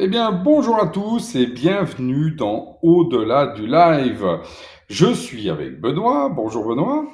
[0.00, 4.24] Eh bien, bonjour à tous et bienvenue dans Au-delà du live.
[4.88, 6.28] Je suis avec Benoît.
[6.28, 7.04] Bonjour Benoît.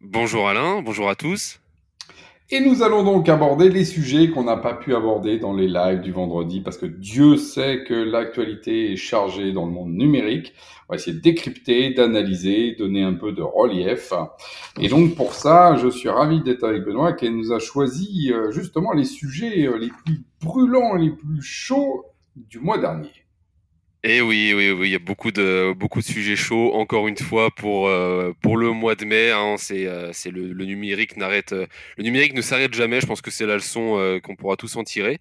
[0.00, 1.60] Bonjour Alain, bonjour à tous.
[2.52, 6.00] Et nous allons donc aborder les sujets qu'on n'a pas pu aborder dans les lives
[6.00, 10.52] du vendredi parce que Dieu sait que l'actualité est chargée dans le monde numérique.
[10.88, 14.12] On va essayer de décrypter, d'analyser, donner un peu de relief.
[14.80, 18.50] Et donc pour ça, je suis ravi d'être avec Benoît qui nous a choisi euh,
[18.50, 23.19] justement les sujets euh, les plus brûlants, les plus chauds du mois dernier.
[24.02, 27.18] Et oui, oui, oui, il y a beaucoup de beaucoup de sujets chauds encore une
[27.18, 29.30] fois pour euh, pour le mois de mai.
[29.30, 31.66] Hein, c'est euh, c'est le, le, numérique n'arrête euh,
[31.98, 33.02] le numérique ne s'arrête jamais.
[33.02, 35.18] Je pense que c'est la leçon qu'on pourra tous en tirer.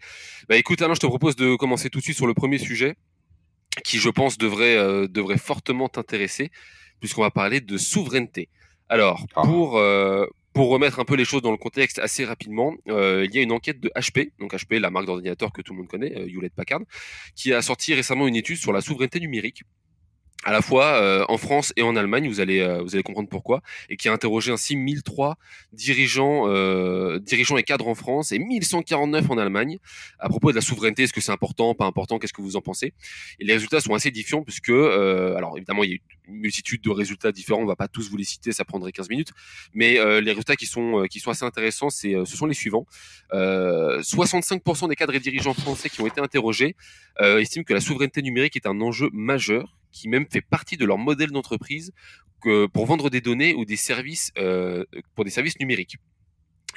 [0.48, 2.96] Bah écoute Alain, je te propose de commencer tout de suite sur le premier sujet
[3.84, 4.78] qui je pense devrait
[5.10, 6.50] devrait fortement t'intéresser
[7.02, 8.48] puisqu'on va parler de souveraineté.
[8.88, 9.42] Alors ah.
[9.44, 9.78] pour
[10.60, 13.42] pour remettre un peu les choses dans le contexte assez rapidement, euh, il y a
[13.42, 16.28] une enquête de HP, donc HP, la marque d'ordinateur que tout le monde connaît, euh,
[16.28, 16.82] Hewlett Packard,
[17.34, 19.64] qui a sorti récemment une étude sur la souveraineté numérique
[20.46, 23.28] à la fois euh, en France et en Allemagne, vous allez euh, vous allez comprendre
[23.28, 25.38] pourquoi, et qui a interrogé ainsi 1003
[25.74, 29.80] dirigeants euh, dirigeants et cadres en France et 1149 en Allemagne
[30.18, 32.62] à propos de la souveraineté, est-ce que c'est important, pas important, qu'est-ce que vous en
[32.62, 32.94] pensez?
[33.40, 35.98] Et les résultats sont assez différents puisque alors évidemment il y a
[36.30, 39.10] une multitude de résultats différents, on va pas tous vous les citer, ça prendrait 15
[39.10, 39.32] minutes,
[39.74, 42.86] mais les résultats qui sont qui sont assez intéressants, c'est ce sont les suivants.
[43.34, 46.78] 65% des cadres et dirigeants français qui ont été interrogés
[47.20, 50.98] estiment que la souveraineté numérique est un enjeu majeur qui même fait partie de leur
[50.98, 51.92] modèle d'entreprise
[52.74, 55.98] pour vendre des données ou des services euh, pour des services numériques.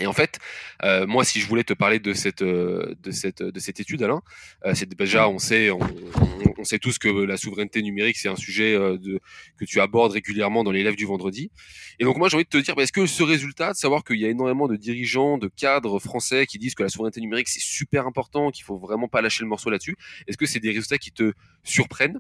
[0.01, 0.39] Et en fait,
[0.85, 4.03] euh, moi, si je voulais te parler de cette euh, de cette de cette étude,
[4.03, 4.23] Alain,
[4.65, 8.75] euh, c'est déjà on sait on, sait tous que la souveraineté numérique c'est un sujet
[8.75, 9.21] euh, de,
[9.59, 11.51] que tu abordes régulièrement dans les du vendredi.
[11.99, 14.03] Et donc moi, j'ai envie de te dire, bah, est-ce que ce résultat, de savoir
[14.03, 17.49] qu'il y a énormément de dirigeants, de cadres français qui disent que la souveraineté numérique
[17.49, 19.97] c'est super important, qu'il faut vraiment pas lâcher le morceau là-dessus,
[20.27, 21.33] est-ce que c'est des résultats qui te
[21.65, 22.19] surprennent?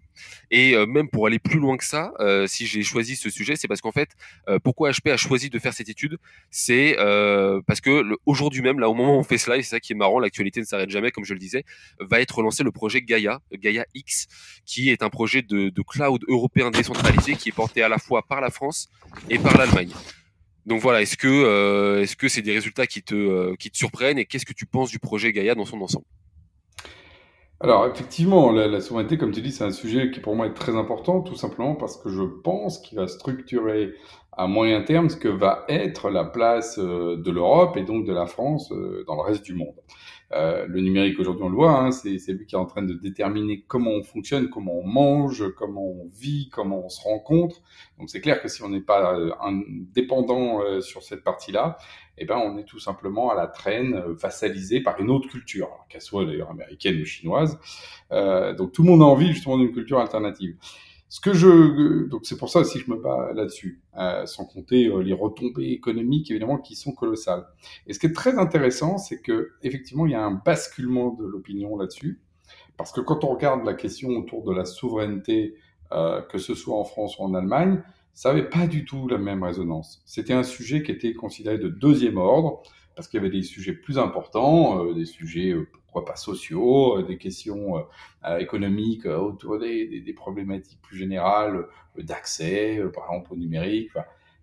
[0.51, 2.12] Et même pour aller plus loin que ça,
[2.47, 4.11] si j'ai choisi ce sujet, c'est parce qu'en fait,
[4.62, 6.19] pourquoi HP a choisi de faire cette étude,
[6.51, 6.96] c'est
[7.67, 9.92] parce que aujourd'hui même, là au moment où on fait cela, et c'est ça qui
[9.92, 11.64] est marrant, l'actualité ne s'arrête jamais, comme je le disais,
[12.00, 14.27] va être lancé le projet Gaia, Gaia X,
[14.64, 18.22] qui est un projet de, de cloud européen décentralisé qui est porté à la fois
[18.22, 18.89] par la France
[19.30, 19.92] et par l'Allemagne.
[20.67, 23.77] Donc voilà, est-ce que euh, est-ce que c'est des résultats qui te euh, qui te
[23.77, 26.06] surprennent et qu'est-ce que tu penses du projet Gaia dans son ensemble?
[27.62, 30.74] Alors effectivement, la, souveraineté, comme tu dis, c'est un sujet qui pour moi est très
[30.74, 33.92] important, tout simplement parce que je pense qu'il va structurer
[34.33, 38.12] à moyen terme ce que va être la place euh, de l'Europe et donc de
[38.12, 39.74] la France euh, dans le reste du monde.
[40.35, 42.95] Euh, le numérique aujourd'hui, on le voit, hein, c'est lui qui est en train de
[42.95, 47.63] déterminer comment on fonctionne, comment on mange, comment on vit, comment on se rencontre.
[47.98, 51.77] Donc c'est clair que si on n'est pas indépendant sur cette partie-là,
[52.19, 56.01] eh ben on est tout simplement à la traîne, vassalisé par une autre culture, qu'elle
[56.01, 57.59] soit d'ailleurs américaine ou chinoise.
[58.11, 60.57] donc tout le monde a envie justement d'une culture alternative.
[61.12, 64.46] Ce que je, donc c'est pour ça aussi que je me bats là-dessus, euh, sans
[64.46, 67.45] compter euh, les retombées économiques évidemment qui sont colossales.
[67.86, 71.27] Et ce qui est très intéressant, c'est que effectivement il y a un basculement de
[71.27, 72.22] l'opinion là-dessus,
[72.78, 75.55] parce que quand on regarde la question autour de la souveraineté,
[75.92, 77.83] euh, que ce soit en France ou en Allemagne,
[78.14, 80.02] ça n'avait pas du tout la même résonance.
[80.06, 82.62] C'était un sujet qui était considéré de deuxième ordre,
[82.95, 86.98] parce qu'il y avait des sujets plus importants, euh, des sujets euh, pourquoi pas sociaux,
[86.98, 87.85] euh, des questions
[88.39, 91.67] économiques autour des, des, problématiques plus générales
[91.98, 93.91] d'accès, par exemple au numérique.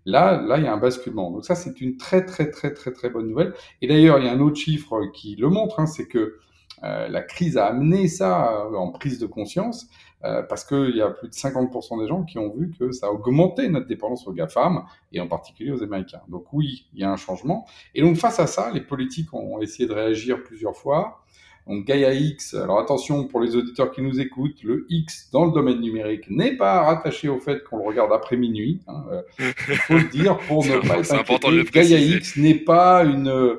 [0.06, 1.30] Là, là, il y a un basculement.
[1.30, 3.54] Donc ça, c'est une très, très, très, très, très bonne nouvelle.
[3.82, 6.38] Et d'ailleurs, il y a un autre chiffre qui le montre, hein, c'est que
[6.82, 9.88] euh, la crise a amené ça en prise de conscience.
[10.22, 13.06] Euh, parce qu'il y a plus de 50% des gens qui ont vu que ça
[13.06, 16.20] a augmenté notre dépendance aux GAFAM, et en particulier aux Américains.
[16.28, 17.66] Donc oui, il y a un changement.
[17.94, 21.24] Et donc face à ça, les politiques ont essayé de réagir plusieurs fois.
[21.66, 25.52] Donc Gaia X, alors attention pour les auditeurs qui nous écoutent, le X dans le
[25.52, 28.80] domaine numérique n'est pas rattaché au fait qu'on le regarde après minuit.
[28.88, 31.70] Hein, euh, il faut le dire pour ne pas être inquiété.
[31.70, 33.56] Gaia X n'est pas une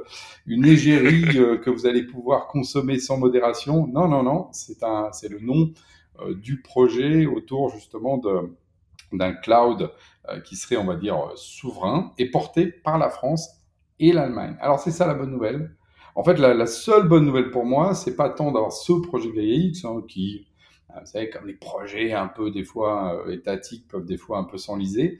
[0.47, 3.87] une égérie euh, que vous allez pouvoir consommer sans modération.
[3.87, 5.71] Non, non, non, c'est un, c'est le nom
[6.35, 8.55] du projet autour justement de
[9.13, 9.91] d'un cloud
[10.45, 13.49] qui serait, on va dire, souverain et porté par la France
[13.99, 14.55] et l'Allemagne.
[14.61, 15.75] Alors c'est ça la bonne nouvelle
[16.15, 19.55] en fait, la, seule bonne nouvelle pour moi, c'est pas tant d'avoir ce projet Gaia
[19.55, 20.47] X, hein, qui,
[20.89, 24.37] euh, vous savez, comme les projets un peu des fois euh, étatiques peuvent des fois
[24.37, 25.19] un peu s'enliser.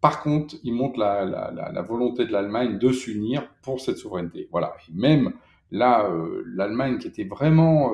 [0.00, 4.48] Par contre, il montre la, la, volonté de l'Allemagne de s'unir pour cette souveraineté.
[4.50, 4.74] Voilà.
[4.88, 5.32] Et même
[5.70, 7.92] là, euh, l'Allemagne qui était vraiment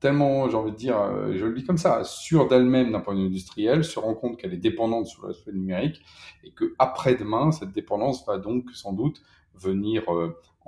[0.00, 0.96] tellement, j'ai envie de dire,
[1.32, 4.36] je le dis comme ça, sûre d'elle-même d'un point de vue industriel, se rend compte
[4.36, 6.02] qu'elle est dépendante sur l'aspect numérique
[6.44, 9.22] et que après-demain, cette dépendance va donc sans doute
[9.54, 10.04] venir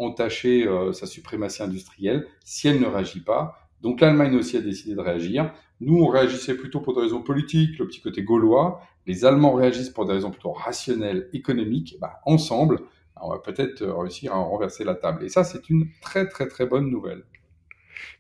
[0.00, 4.94] entacher euh, sa suprématie industrielle si elle ne réagit pas Donc l'Allemagne aussi a décidé
[4.94, 5.53] de réagir.
[5.81, 8.81] Nous, on réagissait plutôt pour des raisons politiques, le petit côté gaulois.
[9.06, 11.97] Les Allemands réagissent pour des raisons plutôt rationnelles, économiques.
[12.00, 12.81] Bah, ensemble,
[13.17, 15.25] on va peut-être réussir à renverser la table.
[15.25, 17.25] Et ça, c'est une très très très bonne nouvelle.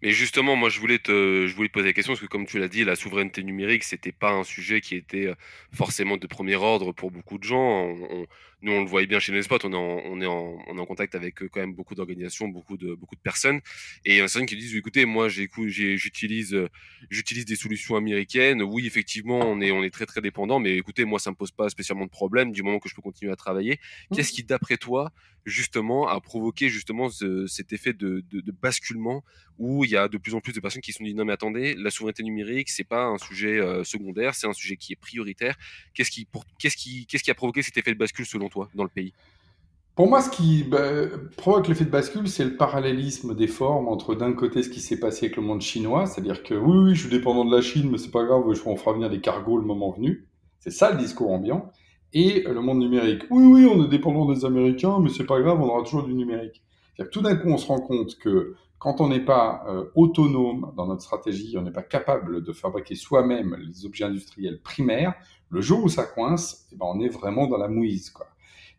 [0.02, 2.68] Mais justement, moi, je voulais te, je poser la question parce que, comme tu l'as
[2.68, 5.34] dit, la souveraineté numérique, c'était pas un sujet qui était euh,
[5.72, 7.94] forcément de premier ordre pour beaucoup de gens.
[8.62, 10.80] Nous, on le voyait bien chez Nespot, on est en, on est en, on est
[10.80, 13.60] en contact avec euh, quand même beaucoup d'organisations, beaucoup de, beaucoup de personnes.
[14.04, 16.68] Et il y en a certains qui disent, écoutez, moi, j'utilise, euh,
[17.08, 18.62] j'utilise des solutions américaines.
[18.62, 21.50] Oui, effectivement, on est, on est très, très dépendant, mais écoutez, moi, ça me pose
[21.52, 23.78] pas spécialement de problème du moment que je peux continuer à travailler.
[24.10, 24.16] Mmh.
[24.16, 25.12] Qu'est-ce qui, d'après toi,
[25.46, 27.08] justement, a provoqué justement
[27.46, 29.24] cet effet de, de, de basculement
[29.58, 31.24] où il y a de plus en plus de personnes qui se sont dit non
[31.24, 34.92] mais attendez, la souveraineté numérique c'est pas un sujet euh, secondaire, c'est un sujet qui
[34.92, 35.56] est prioritaire.
[35.94, 36.26] Qu'est-ce qui,
[36.58, 39.12] qu'est-ce qui, qu'est-ce qui a provoqué cet effet de bascule selon toi dans le pays?
[39.96, 40.80] Pour moi, ce qui bah,
[41.36, 44.98] provoque l'effet de bascule, c'est le parallélisme des formes entre d'un côté ce qui s'est
[44.98, 47.90] passé avec le monde chinois, c'est-à-dire que oui, oui, je suis dépendant de la Chine,
[47.90, 50.26] mais c'est pas grave, on fera venir des cargos le moment venu.
[50.58, 51.70] C'est ça le discours ambiant.
[52.12, 53.22] Et le monde numérique.
[53.30, 56.14] Oui, oui, on est dépendant des Américains, mais c'est pas grave, on aura toujours du
[56.14, 56.62] numérique.
[56.98, 60.72] Que tout d'un coup, on se rend compte que quand on n'est pas euh, autonome
[60.76, 65.14] dans notre stratégie, on n'est pas capable de fabriquer soi-même les objets industriels primaires,
[65.50, 68.12] le jour où ça coince, eh ben, on est vraiment dans la mouise.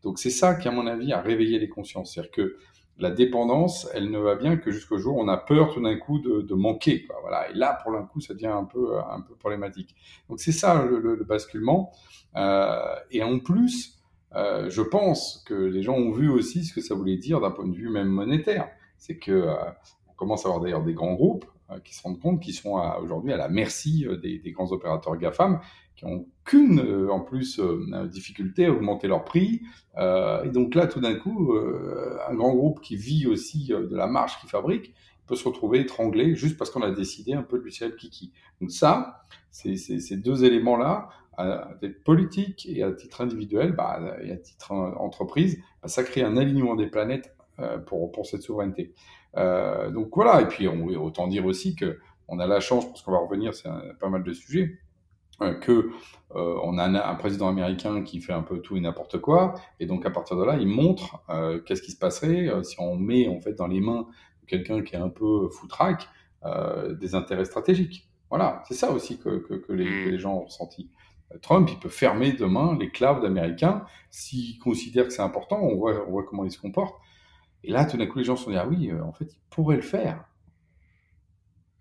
[0.03, 2.13] Donc c'est ça qui, à mon avis, a réveillé les consciences.
[2.13, 2.57] C'est-à-dire que
[2.97, 5.97] la dépendance, elle ne va bien que jusqu'au jour où on a peur tout d'un
[5.97, 7.05] coup de, de manquer.
[7.05, 7.17] Quoi.
[7.21, 7.49] Voilà.
[7.49, 9.95] Et là, pour l'un coup, ça devient un peu, un peu problématique.
[10.29, 11.91] Donc c'est ça le, le, le basculement.
[12.35, 13.99] Euh, et en plus,
[14.35, 17.51] euh, je pense que les gens ont vu aussi ce que ça voulait dire d'un
[17.51, 18.69] point de vue même monétaire
[19.01, 19.55] c'est que euh,
[20.09, 22.75] on commence à avoir d'ailleurs des grands groupes euh, qui se rendent compte qu'ils sont
[23.01, 25.59] aujourd'hui à la merci euh, des, des, grands opérateurs GAFAM,
[25.95, 27.59] qui n'ont qu'une, en plus,
[28.09, 29.61] difficulté à augmenter leur prix.
[29.97, 34.39] et donc là, tout d'un coup, un grand groupe qui vit aussi de la marge
[34.39, 34.93] qu'il fabrique,
[35.27, 37.95] peut se retrouver étranglé juste parce qu'on a décidé un peu de lui tirer le
[37.95, 38.33] kiki.
[38.59, 44.31] Donc ça, c'est ces deux éléments-là, à titre politique et à titre individuel, bah, et
[44.31, 48.93] à titre entreprise, bah, ça crée un alignement des planètes euh, pour, pour cette souveraineté.
[49.37, 53.01] Euh, donc voilà, et puis on, autant dire aussi que on a la chance, parce
[53.01, 54.90] qu'on va revenir, c'est pas mal de sujets, euh,
[55.61, 55.91] que
[56.35, 59.55] euh, on a un, un, président américain qui fait un peu tout et n'importe quoi,
[59.79, 62.79] et donc à partir de là, il montre euh, qu'est-ce qui se passerait euh, si
[62.79, 64.07] on met en fait dans les mains
[64.41, 66.07] de quelqu'un qui est un peu foutraque
[66.99, 68.09] des intérêts stratégiques.
[68.31, 70.89] Voilà, c'est ça aussi que, que, que, les, que, les, gens ont ressenti.
[71.43, 75.59] Trump, il peut fermer demain les clouds américains s'il considère que c'est important.
[75.61, 76.95] On voit, on voit comment il se comporte.
[77.63, 79.25] Et là, tout d'un coup, les gens se sont dit, ah oui, euh, en fait,
[79.25, 80.23] il pourrait le faire.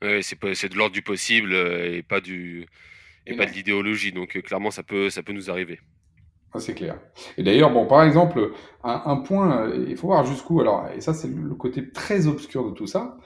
[0.02, 2.66] Oui, c'est de l'ordre du possible euh, et pas, du,
[3.26, 4.12] et, et pas de l'idéologie.
[4.12, 5.80] Donc, euh, clairement, ça peut, ça peut nous arriver.
[6.58, 6.98] C'est clair.
[7.36, 8.52] Et d'ailleurs, bon, par exemple,
[8.82, 12.68] un, un point, il faut voir jusqu'où, alors, et ça, c'est le côté très obscur
[12.68, 13.16] de tout ça.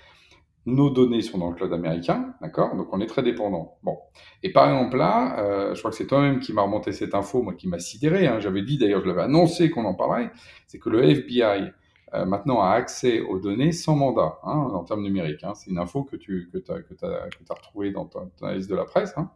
[0.66, 2.74] Nos données sont dans le cloud américain, d'accord?
[2.74, 3.76] Donc, on est très dépendant.
[3.82, 3.98] Bon.
[4.42, 7.42] Et par exemple, là, euh, je crois que c'est toi-même qui m'a remonté cette info,
[7.42, 8.26] moi, qui m'a sidéré.
[8.26, 10.30] Hein, J'avais dit, d'ailleurs, je l'avais annoncé qu'on en parlerait.
[10.66, 11.70] C'est que le FBI
[12.14, 15.42] euh, maintenant a accès aux données sans mandat hein, en termes numériques.
[15.42, 15.52] Hein.
[15.54, 18.70] C'est une info que tu que as, que as, que as retrouvée dans ta, liste
[18.70, 19.12] de la presse.
[19.16, 19.30] Hein.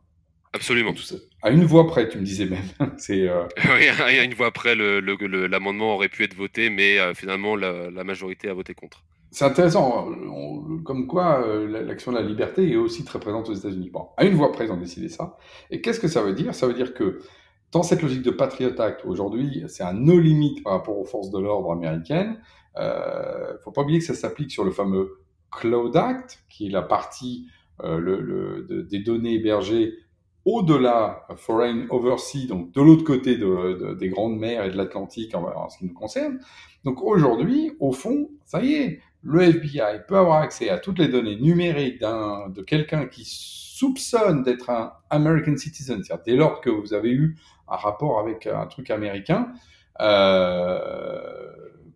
[0.52, 0.92] Absolument.
[0.92, 1.16] Tout ça.
[1.42, 2.64] À une voix près, tu me disais même.
[2.96, 3.28] c'est.
[3.28, 3.44] Euh...
[3.56, 8.04] oui, à une voix près, l'amendement aurait pu être voté, mais euh, finalement la, la,
[8.04, 9.04] majorité a voté contre.
[9.30, 13.54] C'est intéressant, on, comme quoi euh, l'action de la liberté est aussi très présente aux
[13.54, 13.90] États-Unis.
[13.90, 15.36] Bon, à une voix près, ils ont décidé ça.
[15.70, 16.54] Et qu'est-ce que ça veut dire?
[16.54, 17.20] Ça veut dire que
[17.70, 21.30] dans cette logique de Patriot Act, aujourd'hui, c'est un no limite par rapport aux forces
[21.30, 22.40] de l'ordre américaines,
[22.78, 25.18] euh, faut pas oublier que ça s'applique sur le fameux
[25.50, 27.46] Cloud Act, qui est la partie
[27.84, 29.94] le, le, de, des données hébergées
[30.44, 35.34] au-delà foreign overseas, donc de l'autre côté de, de, des grandes mers et de l'Atlantique
[35.34, 36.38] en, ce qui nous concerne.
[36.84, 41.08] Donc aujourd'hui, au fond, ça y est, le FBI peut avoir accès à toutes les
[41.08, 46.94] données numériques de quelqu'un qui soupçonne d'être un American citizen, c'est-à-dire dès lors que vous
[46.94, 47.36] avez eu
[47.68, 49.52] un rapport avec un truc américain,
[50.00, 51.18] euh,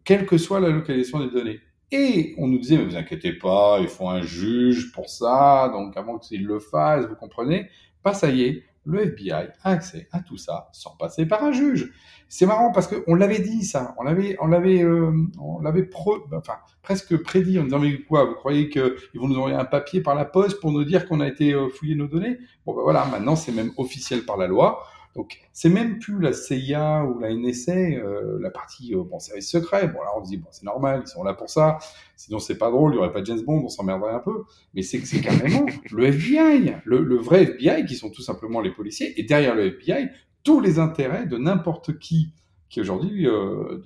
[0.04, 1.60] quelle que soit la localisation des données.
[1.90, 5.96] Et on nous disait, mais vous inquiétez pas, il faut un juge pour ça, donc
[5.96, 7.68] avant qu'il le fasse, vous comprenez
[8.02, 11.52] Pas ça y est, le FBI a accès à tout ça sans passer par un
[11.52, 11.92] juge.
[12.28, 15.88] C'est marrant parce qu'on l'avait dit ça, on l'avait, on l'avait, euh, on l'avait
[16.32, 20.00] enfin presque prédit en disant mais quoi, vous croyez qu'ils vont nous envoyer un papier
[20.00, 22.38] par la poste pour nous dire qu'on a été euh, fouillé nos données?
[22.64, 24.82] Bon ben voilà, maintenant c'est même officiel par la loi.
[25.14, 29.50] Donc, c'est même plus la CIA ou la NSA, euh, la partie euh, bon service
[29.50, 29.88] secret.
[29.88, 31.78] Bon, là, on se dit bon, c'est normal, ils sont là pour ça.
[32.16, 34.44] Sinon, c'est pas drôle, il y aurait pas James Bond, on s'emmerderait un peu.
[34.74, 38.60] Mais c'est que c'est carrément le FBI, le, le, vrai FBI, qui sont tout simplement
[38.60, 39.18] les policiers.
[39.20, 40.08] Et derrière le FBI,
[40.44, 42.32] tous les intérêts de n'importe qui
[42.70, 43.28] qui aujourd'hui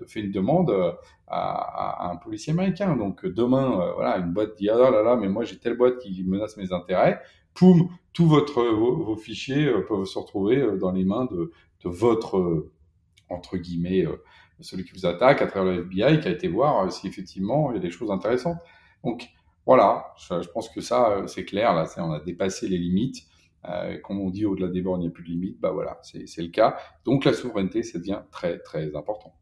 [0.07, 0.73] fait une demande
[1.27, 2.95] à, un policier américain.
[2.95, 6.23] Donc demain, voilà, une boîte dit ah là là, mais moi j'ai telle boîte qui
[6.23, 7.21] menace mes intérêts.
[7.57, 11.53] Poum, tous votre, vos, fichiers peuvent se retrouver dans les mains de,
[11.85, 12.71] de votre
[13.29, 14.07] entre guillemets
[14.61, 17.77] celui qui vous attaque à travers le FBI qui a été voir si effectivement il
[17.77, 18.59] y a des choses intéressantes.
[19.05, 19.29] Donc
[19.67, 23.25] voilà, je, pense que ça, euh, c'est clair, là, on a dépassé les limites.
[23.69, 25.61] Euh, comme on dit, au-delà des bords, il n'y a plus de limites.
[25.61, 26.79] Bah voilà, c'est le cas.
[27.05, 29.35] Donc la souveraineté, ça devient très, très important.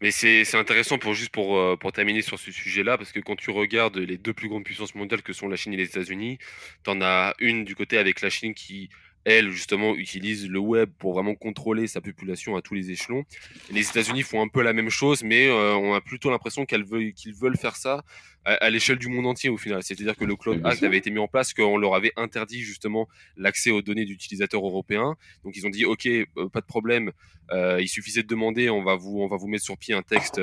[0.00, 3.36] Mais c'est intéressant pour juste pour, euh, pour terminer sur ce sujet-là, parce que quand
[3.36, 6.38] tu regardes les deux plus grandes puissances mondiales que sont la Chine et les États-Unis,
[6.84, 8.90] tu en as une du côté avec la Chine qui
[9.24, 13.24] elle, justement, utilise le web pour vraiment contrôler sa population à tous les échelons.
[13.70, 16.84] les États-Unis font un peu la même chose, mais euh, on a plutôt l'impression qu'ils
[16.84, 18.02] veulent, veulent faire ça
[18.46, 19.82] à, l'échelle du monde entier au final.
[19.82, 23.08] C'est-à-dire que le Cloud Act avait été mis en place, qu'on leur avait interdit justement
[23.36, 25.16] l'accès aux données d'utilisateurs européens.
[25.44, 27.12] Donc ils ont dit, OK, euh, pas de problème,
[27.52, 30.02] euh, il suffisait de demander, on va vous, on va vous mettre sur pied un
[30.02, 30.40] texte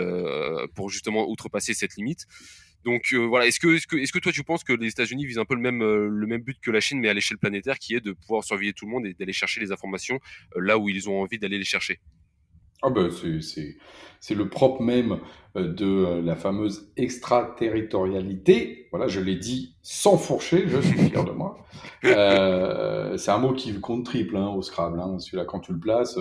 [0.75, 2.27] pour justement outrepasser cette limite.
[2.87, 5.25] Donc euh, voilà, est-ce que, est-ce que, est-ce que toi tu penses que les États-Unis
[5.25, 7.37] visent un peu le même, euh, le même but que la Chine, mais à l'échelle
[7.37, 10.21] planétaire, qui est de pouvoir surveiller tout le monde et d'aller chercher les informations
[10.55, 11.99] euh, là où ils ont envie d'aller les chercher?
[12.81, 15.19] Ah ben c'est le propre même
[15.55, 18.87] de la fameuse extraterritorialité.
[18.91, 21.57] Voilà, je l'ai dit sans fourcher, je suis fier de moi.
[23.17, 24.99] c'est un mot qui compte triple hein, au Scrabble.
[24.99, 25.17] Hein.
[25.19, 26.17] Celui-là, quand tu le places,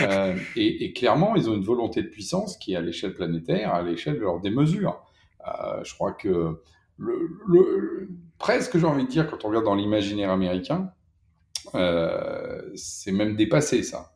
[0.56, 3.82] et, et, clairement, ils ont une volonté de puissance qui est à l'échelle planétaire, à
[3.82, 5.05] l'échelle de leur démesure.
[5.46, 6.60] Euh, je crois que
[6.98, 10.90] le, presque, j'ai envie de dire, quand on regarde dans l'imaginaire américain,
[11.74, 14.12] euh, c'est même dépassé ça.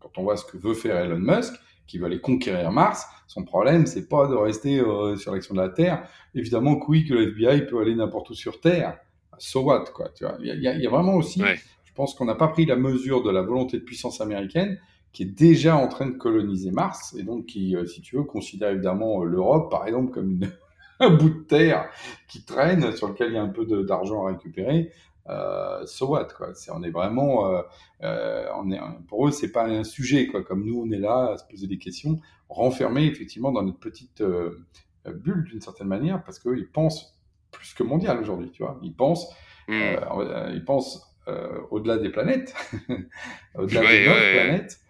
[0.00, 1.54] Quand on voit ce que veut faire Elon Musk,
[1.86, 5.60] qui veut aller conquérir Mars, son problème, c'est pas de rester euh, sur l'action de
[5.60, 6.06] la Terre.
[6.34, 8.98] Évidemment que oui, que le FBI peut aller n'importe où sur Terre.
[9.38, 10.10] So what, quoi.
[10.10, 13.22] Tu vois il, y a, vraiment aussi, je pense qu'on n'a pas pris la mesure
[13.22, 14.78] de la volonté de puissance américaine
[15.12, 18.70] qui est déjà en train de coloniser Mars et donc qui, si tu veux, considère
[18.70, 20.50] évidemment l'Europe, par exemple, comme une,
[21.06, 21.88] un bout de terre
[22.28, 24.90] qui traîne, sur lequel il y a un peu d'argent à récupérer.
[25.28, 26.54] Euh, so what quoi.
[26.54, 27.62] C'est on est vraiment euh,
[28.02, 30.42] euh, on est pour eux c'est pas un sujet quoi.
[30.42, 34.22] Comme nous on est là à se poser des questions renfermés effectivement dans notre petite
[34.22, 34.64] euh,
[35.06, 37.18] bulle d'une certaine manière parce qu'ils pensent
[37.50, 38.78] plus que mondial aujourd'hui tu vois.
[38.82, 39.28] Ils pensent
[39.68, 41.04] euh, ils pensent
[41.70, 42.54] au-delà des planètes
[43.54, 44.80] au-delà de notre planète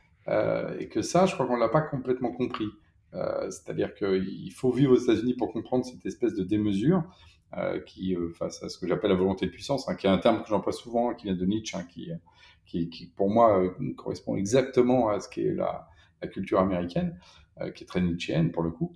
[0.78, 2.68] et que ça je crois qu'on l'a pas complètement compris
[3.12, 7.04] c'est-à-dire qu'il faut vivre aux États-Unis pour comprendre cette espèce de démesure
[7.56, 10.10] euh, qui, euh, face à ce que j'appelle la volonté de puissance, hein, qui est
[10.10, 12.10] un terme que j'emploie souvent, qui vient de Nietzsche, hein, qui,
[12.66, 15.88] qui, qui, pour moi correspond exactement à ce qu'est la,
[16.20, 17.18] la culture américaine,
[17.74, 18.94] qui est très nietzschéenne pour le coup,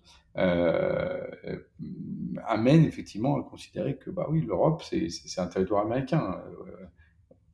[2.45, 6.39] amène effectivement à considérer que bah oui, l'Europe c'est un territoire américain.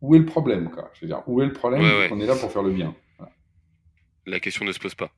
[0.01, 0.91] où est le problème quoi?
[0.95, 2.93] Je veux dire, où est le problème On est là pour faire le bien?
[4.27, 5.13] La question ne se pose pas.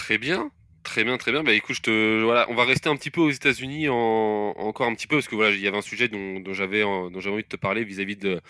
[0.00, 0.50] Très bien.
[0.82, 1.44] Très bien, très bien.
[1.44, 5.16] Bah écoute, on va rester un petit peu aux États-Unis en, encore un petit peu
[5.16, 8.16] parce que voilà, il y avait un sujet dont, j'avais envie de te parler vis-à-vis
[8.16, 8.40] de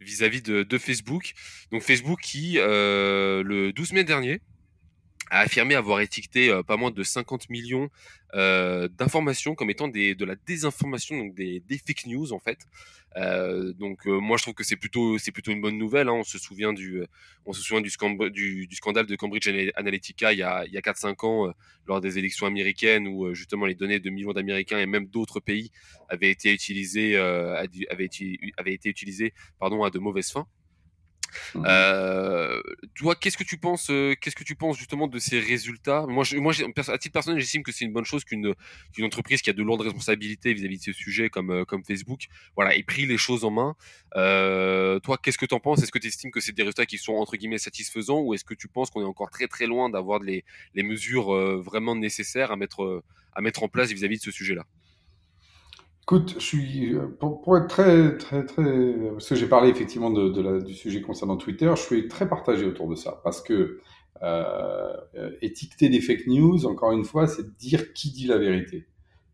[0.00, 1.32] de, de, Facebook.
[1.70, 4.40] Donc Facebook qui euh, le 12 mai dernier
[5.30, 7.90] a affirmé avoir étiqueté euh, pas moins de 50 millions
[8.34, 12.58] euh, d'informations comme étant des, de la désinformation, donc des, fake news en fait.
[13.16, 16.08] Euh, donc moi je trouve que c'est plutôt c'est plutôt une bonne nouvelle.
[16.08, 16.14] Hein.
[16.14, 17.02] On se souvient du
[17.46, 20.80] on se souvient du, du, scandale de Cambridge Analytica il y a, il y a
[20.80, 21.52] 4-5 ans
[21.86, 25.70] lors des élections américaines où justement les données de millions d'Américains et même d'autres pays
[26.08, 28.10] avaient été utilisées avaient
[28.58, 30.46] avaient été utilisées pardon à de mauvaises fins.
[31.54, 31.64] Mmh.
[31.66, 32.62] Euh,
[32.94, 36.06] toi, qu'est-ce que tu penses euh, Qu'est-ce que tu penses justement de ces résultats?
[36.06, 38.54] Moi, à titre personnel, j'estime que c'est une bonne chose qu'une
[39.02, 42.82] entreprise qui a de lourdes responsabilités vis-à-vis de ce sujet, comme euh, Facebook, voilà, ait
[42.82, 43.76] pris les choses en main.
[44.14, 45.82] Toi, qu'est-ce que tu en penses?
[45.82, 48.44] Est-ce que tu estimes que c'est des résultats qui sont entre guillemets satisfaisants, ou est-ce
[48.44, 50.44] que tu penses qu'on est encore très très loin d'avoir les
[50.76, 53.02] mesures vraiment nécessaires à mettre
[53.34, 54.64] à mettre en place vis-à-vis -vis de ce sujet-là?
[56.08, 58.62] Écoute, je suis pour, pour, être très très très
[59.10, 62.28] parce que j'ai parlé effectivement de, de la, du sujet concernant Twitter, je suis très
[62.28, 63.80] partagé autour de ça parce que
[64.22, 64.96] euh,
[65.42, 68.86] étiqueter des fake news, encore une fois, c'est dire qui dit la vérité.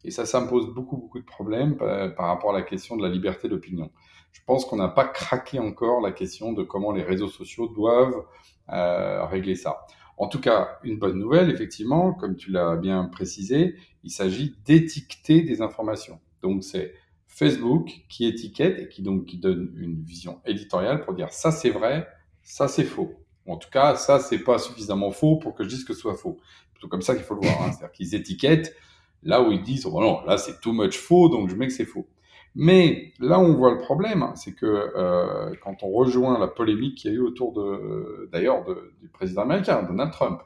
[0.03, 2.97] Et ça, ça me pose beaucoup beaucoup de problèmes par, par rapport à la question
[2.97, 3.91] de la liberté d'opinion.
[4.33, 8.25] Je pense qu'on n'a pas craqué encore la question de comment les réseaux sociaux doivent
[8.71, 9.85] euh, régler ça.
[10.17, 13.75] En tout cas, une bonne nouvelle, effectivement, comme tu l'as bien précisé,
[14.05, 16.19] il s'agit d'étiqueter des informations.
[16.43, 16.95] Donc c'est
[17.27, 21.71] Facebook qui étiquette et qui donc qui donne une vision éditoriale pour dire ça c'est
[21.71, 22.07] vrai,
[22.43, 23.15] ça c'est faux.
[23.47, 26.15] En tout cas, ça c'est pas suffisamment faux pour que je dise que ce soit
[26.15, 26.39] faux.
[26.41, 27.63] C'est plutôt comme ça qu'il faut le voir.
[27.63, 27.73] Hein.
[27.73, 28.75] C'est-à-dire qu'ils étiquettent
[29.23, 31.73] là où ils disent oh non là c'est too much faux donc je mets que
[31.73, 32.07] c'est faux.
[32.55, 36.99] Mais là où on voit le problème, c'est que euh, quand on rejoint la polémique
[36.99, 38.65] qu'il y a eu autour de, d'ailleurs,
[39.01, 40.43] du président américain, Donald Trump,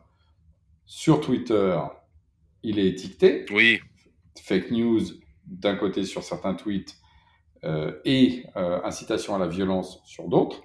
[0.85, 1.77] sur Twitter,
[2.63, 3.45] il est étiqueté.
[3.51, 3.81] Oui.
[4.41, 5.01] Fake news
[5.47, 6.97] d'un côté sur certains tweets
[7.65, 10.63] euh, et euh, incitation à la violence sur d'autres.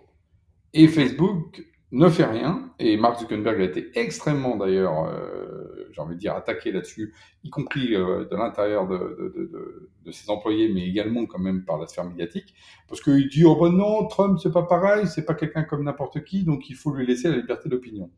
[0.73, 2.71] Et Facebook ne fait rien.
[2.79, 7.50] Et Mark Zuckerberg a été extrêmement, d'ailleurs, euh, j'ai envie de dire, attaqué là-dessus, y
[7.50, 12.53] compris de l'intérieur de, de, ses employés, mais également quand même par la sphère médiatique.
[12.88, 16.23] Parce qu'il dit, oh ben non, Trump, c'est pas pareil, c'est pas quelqu'un comme n'importe
[16.23, 18.09] qui, donc il faut lui laisser la liberté d'opinion.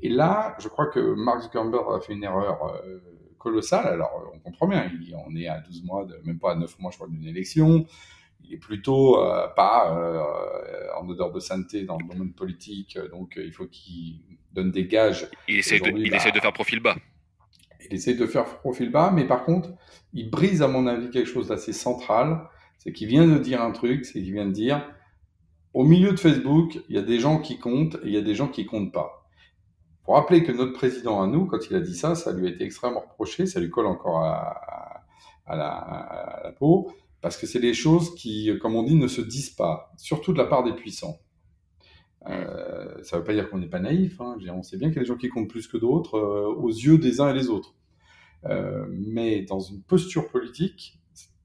[0.00, 2.80] Et là, je crois que Mark Zuckerberg a fait une erreur
[3.38, 3.86] euh, colossale.
[3.86, 4.90] Alors, on comprend bien,
[5.26, 7.86] on est à 12 mois, de, même pas à 9 mois, je crois, d'une élection
[8.44, 13.36] il est plutôt euh, pas euh, en odeur de sainteté dans le domaine politique, donc
[13.36, 14.20] euh, il faut qu'il
[14.52, 15.28] donne des gages.
[15.48, 16.96] Il essaie, de, il bah, essaie de faire profil bas.
[17.90, 19.70] Il essaie de faire profil bas, mais par contre,
[20.12, 23.72] il brise à mon avis quelque chose d'assez central, c'est qu'il vient de dire un
[23.72, 24.88] truc, c'est qu'il vient de dire,
[25.74, 28.22] au milieu de Facebook, il y a des gens qui comptent et il y a
[28.22, 29.27] des gens qui comptent pas.
[30.08, 32.50] Pour rappeler que notre président à nous, quand il a dit ça, ça lui a
[32.50, 35.04] été extrêmement reproché, ça lui colle encore à,
[35.46, 39.92] la, peau parce que c'est des choses qui, comme on dit, ne se disent pas,
[39.98, 41.18] surtout de la part des puissants.
[42.26, 44.38] Euh, ça ne veut pas dire qu'on n'est pas naïf, hein.
[44.50, 46.70] on sait bien qu'il y a des gens qui comptent plus que d'autres euh, aux
[46.70, 47.74] yeux des uns et des autres.
[48.46, 50.98] Euh, mais dans une posture politique,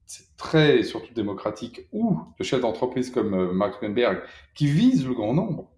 [0.06, 4.22] c'est très, surtout démocratique, ou de chefs d'entreprise comme Mark Zuckerberg,
[4.54, 5.70] qui vise le grand nombre,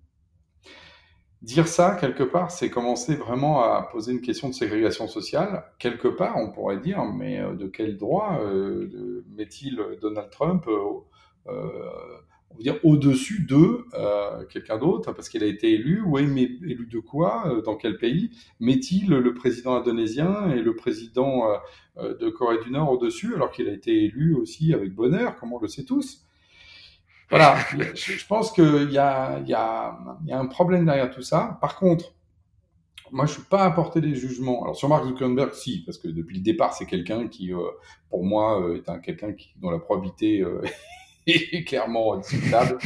[1.43, 5.65] Dire ça, quelque part, c'est commencer vraiment à poser une question de ségrégation sociale.
[5.79, 11.63] Quelque part, on pourrait dire, mais euh, de quel droit euh, met-il Donald Trump euh,
[12.83, 13.85] au-dessus de
[14.49, 18.31] quelqu'un d'autre parce qu'il a été élu Oui, mais élu de quoi Dans quel pays
[18.61, 21.49] Met-il le président indonésien et le président
[21.97, 25.61] de Corée du Nord au-dessus alors qu'il a été élu aussi avec bonheur, comme on
[25.61, 26.26] le sait tous?
[27.31, 27.57] Voilà,
[27.95, 31.59] je, pense qu'il y a, y, y a un problème derrière tout ça.
[31.61, 32.17] Par contre,
[33.13, 34.63] moi, je suis pas à porter des jugements.
[34.63, 37.59] Alors sur Mark Zuckerberg, si, parce que depuis le départ, c'est quelqu'un qui, euh,
[38.11, 40.61] pour moi, euh, est un quelqu'un dont la probité euh,
[41.27, 42.79] est clairement discutable.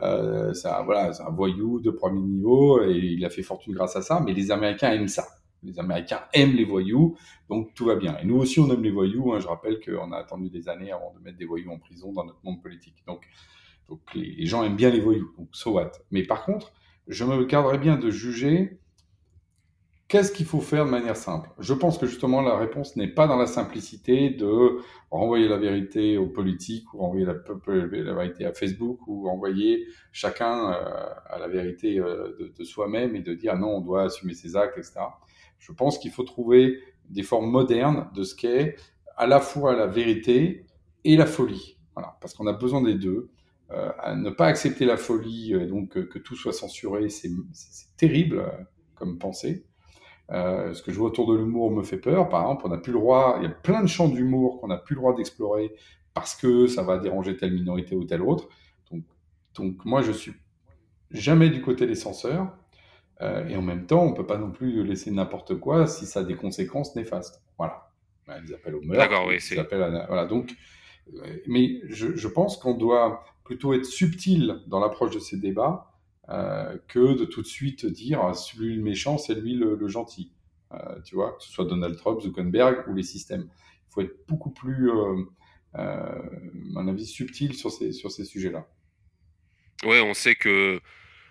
[0.00, 0.52] Un,
[0.84, 4.22] voilà, c'est un voyou de premier niveau et il a fait fortune grâce à ça.
[4.24, 5.26] Mais les Américains aiment ça.
[5.64, 7.16] Les Américains aiment les voyous,
[7.50, 8.16] donc tout va bien.
[8.18, 9.32] Et nous aussi, on aime les voyous.
[9.32, 9.40] Hein.
[9.40, 12.24] Je rappelle qu'on a attendu des années avant de mettre des voyous en prison dans
[12.24, 12.94] notre monde politique.
[13.08, 13.26] Donc
[13.88, 15.92] donc les, gens aiment bien les voyous, donc so what.
[16.10, 16.72] Mais par contre,
[17.06, 18.78] je me garderais bien de juger
[20.08, 21.50] qu'est-ce qu'il faut faire de manière simple.
[21.58, 24.78] Je pense que justement la réponse n'est pas dans la simplicité de
[25.10, 27.34] renvoyer la vérité aux politiques ou renvoyer la,
[28.14, 33.20] vérité à Facebook ou renvoyer chacun euh, à la vérité euh, de, de soi-même et
[33.20, 35.00] de dire non, on doit assumer ses actes, etc.
[35.58, 38.76] Je pense qu'il faut trouver des formes modernes de ce qu'est
[39.16, 40.64] à la fois la vérité
[41.04, 41.78] et la folie.
[41.94, 43.30] Voilà, parce qu'on a besoin des deux.
[43.70, 47.30] Euh, à ne pas accepter la folie, euh, donc que, tout soit censuré, c'est
[47.98, 48.48] terrible euh,
[48.94, 49.66] comme pensée.
[50.30, 52.28] Euh, ce que je vois autour de l'humour me fait peur.
[52.28, 54.68] Par exemple, on n'a plus le droit, il y a plein de champs d'humour qu'on
[54.68, 55.74] n'a plus le droit d'explorer
[56.12, 58.48] parce que ça va déranger telle minorité ou telle autre.
[58.90, 59.04] Donc,
[59.54, 60.32] donc moi, je suis
[61.10, 62.54] jamais du côté des censeurs.
[63.20, 66.20] Euh, et en même temps, on peut pas non plus laisser n'importe quoi si ça
[66.20, 67.42] a des conséquences néfastes.
[67.56, 67.90] Voilà.
[68.46, 69.08] Ils appellent au meurtre.
[69.08, 69.38] D'accord, oui.
[69.56, 70.26] À, voilà.
[70.26, 70.54] Donc,
[71.46, 75.92] mais je, pense qu'on doit plutôt être subtil dans l'approche de ces débats
[76.28, 80.32] euh, que de tout de suite dire ah, celui le méchant, c'est lui le, gentil.
[80.72, 83.48] Euh, tu vois, que ce soit Donald Trump, Zuckerberg ou les systèmes.
[83.88, 85.22] Il faut être beaucoup plus, euh,
[85.74, 86.20] à
[86.52, 88.68] mon avis, subtil sur ces, sur ces sujets-là.
[89.84, 90.80] Ouais, on sait que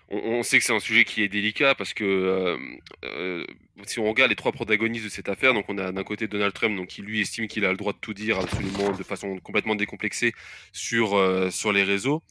[0.10, 2.58] on, sait que c'est un sujet qui est délicat parce que euh,
[3.04, 3.46] euh,
[3.86, 6.54] si on regarde les trois protagonistes de cette affaire, donc on a d'un côté Donald
[6.54, 9.38] Trump, donc qui lui estime qu'il a le droit de tout dire absolument de façon
[9.40, 10.34] complètement décomplexée
[10.72, 12.24] sur euh, sur les réseaux.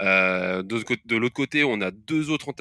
[0.00, 2.52] de, l'autre côté, on a deux autres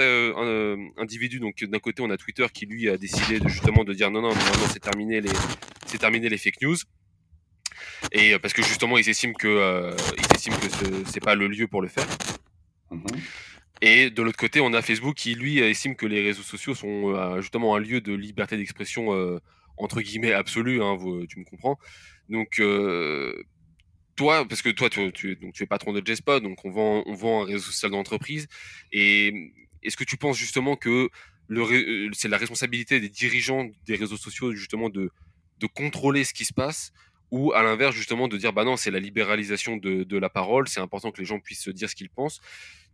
[0.98, 1.40] individus.
[1.40, 4.22] Donc d'un côté, on a Twitter qui lui a décidé de justement de dire non
[4.22, 5.32] non non, c'est terminé les
[5.88, 6.78] c'est terminé les fake news.
[8.12, 10.70] Et parce que justement, ils estiment que ils estiment que
[11.08, 12.08] c'est pas le lieu pour le faire.
[12.92, 13.49] Mm-hmm.
[13.82, 17.16] Et de l'autre côté, on a Facebook qui, lui, estime que les réseaux sociaux sont
[17.16, 19.40] euh, justement un lieu de liberté d'expression, euh,
[19.78, 20.98] entre guillemets, absolue, hein,
[21.30, 21.78] tu me comprends.
[22.28, 23.42] Donc, euh,
[24.18, 27.04] toi, parce que toi, tu, tu, donc, tu es patron de JSPod, donc on vend,
[27.06, 28.48] on vend un réseau social d'entreprise.
[28.92, 31.10] Et est-ce que tu penses justement que
[32.14, 35.10] c'est la responsabilité des dirigeants des réseaux sociaux, justement, de,
[35.60, 36.92] de contrôler ce qui se passe
[37.32, 40.68] ou à l'inverse justement de dire bah non c'est la libéralisation de, de la parole
[40.68, 42.42] c'est important que les gens puissent se dire ce qu'ils pensent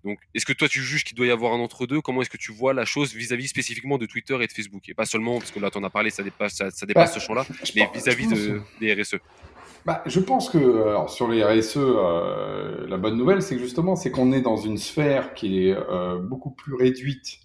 [0.06, 2.00] donc, est-ce que toi, tu juges qu'il doit y avoir un entre-deux?
[2.00, 4.88] Comment est-ce que tu vois la chose vis-à-vis spécifiquement de Twitter et de Facebook?
[4.88, 7.19] Et pas seulement, parce que là, tu en as parlé, ça dépasse, ça, dépasse bah,
[7.19, 7.43] ce champ-là,
[7.76, 8.28] mais vis-à-vis
[8.80, 9.15] des RSE.
[9.84, 13.95] bah, je pense que alors, sur les RSE, euh, la bonne nouvelle, c'est que justement,
[13.95, 17.39] c'est qu'on est dans une sphère qui est euh, beaucoup plus réduite.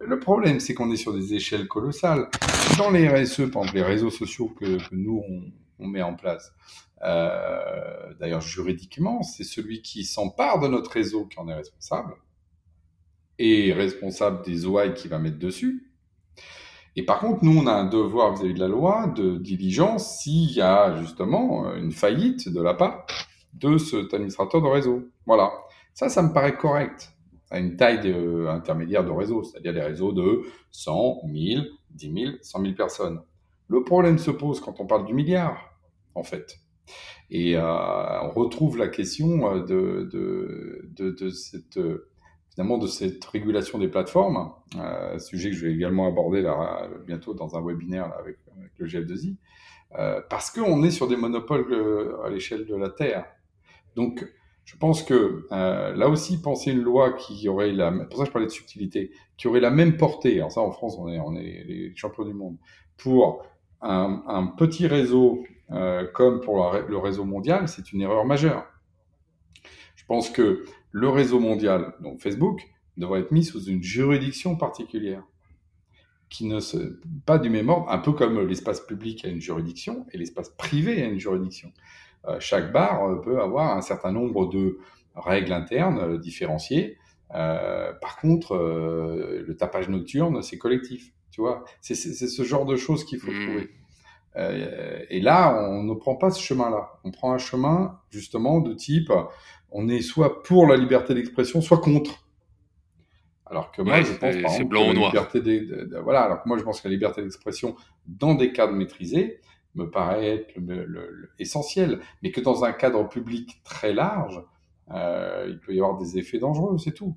[0.00, 2.30] Le problème, c'est qu'on est sur des échelles colossales.
[2.78, 5.42] Dans les RSE, par exemple, les réseaux sociaux que, que nous, on,
[5.78, 6.52] on, met en place,
[7.02, 12.14] euh, d'ailleurs, juridiquement, c'est celui qui s'empare de notre réseau qui en est responsable
[13.38, 15.92] et responsable des OI qui va mettre dessus.
[16.96, 20.50] Et par contre, nous, on a un devoir vis-à-vis de la loi de diligence s'il
[20.52, 23.06] y a justement une faillite de la part
[23.52, 25.02] de cet administrateur de réseau.
[25.26, 25.52] Voilà.
[25.92, 27.12] Ça, ça me paraît correct
[27.50, 32.32] à une taille de, intermédiaire de réseau, c'est-à-dire des réseaux de 100, 1000, 10 000,
[32.42, 33.20] 100 000 personnes.
[33.68, 35.78] Le problème se pose quand on parle du milliard,
[36.14, 36.58] en fait.
[37.30, 41.78] Et euh, on retrouve la question de, de, cette
[42.56, 46.42] finalement de cette régulation des plateformes, euh, sujet que je vais également aborder
[47.06, 48.38] bientôt dans un webinaire avec,
[48.78, 49.36] le GF2I,
[49.98, 53.26] euh, parce qu'on est sur des monopoles euh, à l'échelle de la Terre.
[53.94, 54.26] Donc,
[54.64, 58.30] je pense que euh, là aussi, penser une loi qui aurait la, pour ça je
[58.30, 61.92] parlais de subtilité, qui aurait la même portée, alors ça en France on est les
[61.94, 62.56] champions du monde,
[62.96, 63.44] pour
[63.82, 68.66] un, petit réseau euh, comme pour le réseau mondial, c'est une erreur majeure.
[69.94, 72.62] Je pense que le réseau mondial, donc Facebook,
[72.96, 75.22] devrait être mis sous une juridiction particulière,
[76.28, 80.06] qui ne se, pas du même ordre, un peu comme l'espace public a une juridiction
[80.12, 81.72] et l'espace privé a une juridiction.
[82.26, 84.78] Euh, chaque bar euh, peut avoir un certain nombre de
[85.14, 86.98] règles internes différenciées.
[87.30, 91.12] Par contre, le tapage nocturne, c'est collectif.
[91.30, 93.46] Tu vois, c'est ce genre de choses qu'il faut mmh.
[93.46, 93.70] trouver.
[94.36, 96.98] Euh, et là, on ne prend pas ce chemin-là.
[97.04, 99.10] On prend un chemin justement de type
[99.70, 102.26] on est soit pour la liberté d'expression, soit contre.
[103.44, 105.12] Alors que moi, ouais, je pense par exemple blanc ou noir.
[105.12, 108.34] liberté de, de, de, voilà, alors que moi je pense que la liberté d'expression dans
[108.34, 109.40] des cadres maîtrisés
[109.74, 114.42] me paraît être le, le, le, essentiel, mais que dans un cadre public très large,
[114.90, 117.16] euh, il peut y avoir des effets dangereux, c'est tout.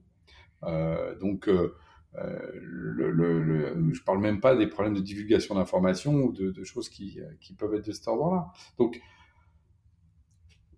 [0.64, 1.76] Euh, donc euh,
[2.14, 7.20] le, le, je parle même pas des problèmes de divulgation d'informations ou de, choses qui,
[7.40, 8.48] qui peuvent être de cet ordre-là.
[8.78, 9.00] Donc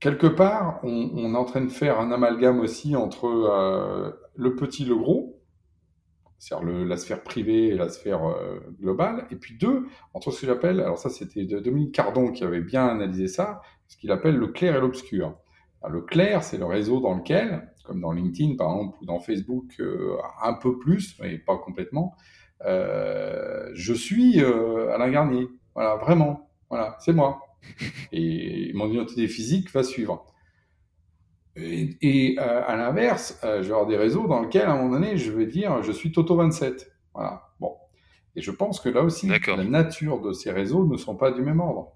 [0.02, 4.84] quelque part, on, est en train de faire un amalgame aussi entre euh, le petit
[4.84, 5.40] et le gros,
[6.40, 10.48] c'est-à-dire la sphère privée et la sphère euh, globale, et puis deux, entre ce que
[10.48, 14.48] j'appelle, alors ça c'était Dominique Cardon qui avait bien analysé ça, ce qu'il appelle le
[14.48, 15.38] clair et l'obscur.
[15.88, 19.76] Le clair, c'est le réseau dans lequel, comme dans LinkedIn par exemple, ou dans Facebook,
[19.80, 22.16] euh, un peu plus, mais pas complètement,
[22.66, 25.48] euh, je suis euh, Alain Garnier.
[25.74, 26.50] Voilà, vraiment.
[26.70, 27.42] Voilà, c'est moi
[28.12, 30.26] et mon identité physique va suivre.
[31.58, 35.18] Et, et à l'inverse, je vais avoir des réseaux dans lesquels, à un moment donné,
[35.18, 36.88] je vais dire je suis Toto27.
[37.14, 37.50] Voilà.
[37.60, 37.76] Bon.
[38.36, 41.42] Et je pense que là aussi, la nature de ces réseaux ne sont pas du
[41.42, 41.92] même ordre.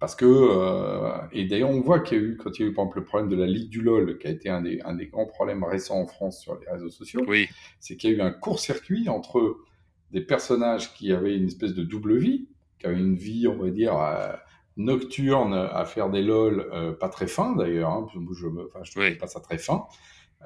[0.00, 2.68] Parce que, euh, et d'ailleurs, on voit qu'il y a eu, quand il y a
[2.68, 4.80] eu par exemple le problème de la Ligue du LOL, qui a été un des,
[4.84, 7.48] un des grands problèmes récents en France sur les réseaux sociaux, oui.
[7.78, 9.58] c'est qu'il y a eu un court-circuit entre
[10.10, 13.70] des personnages qui avaient une espèce de double vie, qui avaient une vie, on va
[13.70, 14.32] dire, euh,
[14.76, 19.02] nocturne à faire des lol, euh, pas très fins d'ailleurs, hein, je, enfin, je trouve
[19.04, 19.14] oui.
[19.16, 19.84] pas ça très fin,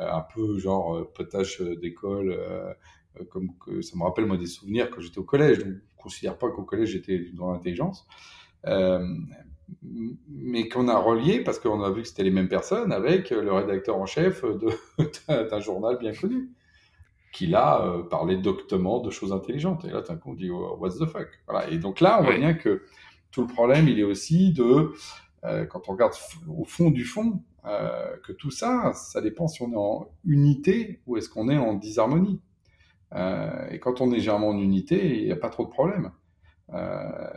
[0.01, 2.75] euh, un peu genre euh, potage d'école, euh,
[3.31, 6.37] comme que ça me rappelle moi des souvenirs quand j'étais au collège, donc je considère
[6.37, 8.07] pas qu'au collège j'étais dans l'intelligence,
[8.67, 13.53] mais qu'on a relié parce qu'on a vu que c'était les mêmes personnes avec le
[13.53, 14.45] rédacteur en chef
[15.29, 16.51] d'un journal bien connu
[17.35, 19.85] qui là euh, parlait doctement de choses intelligentes.
[19.85, 21.29] Et là, d'un coup, on dit oh, What's the fuck?
[21.49, 21.69] Voilà.
[21.69, 22.85] Et donc là, on voit bien que
[23.33, 24.93] tout le problème, il est aussi de,
[25.45, 26.15] euh, quand on regarde
[26.49, 31.01] au fond du fond, euh, que tout ça, ça dépend si on est en unité
[31.07, 32.41] ou est-ce qu'on est en disharmonie.
[33.15, 36.13] Euh, et quand on est généralement en unité, il n'y a pas trop de problème.
[36.73, 37.29] Euh,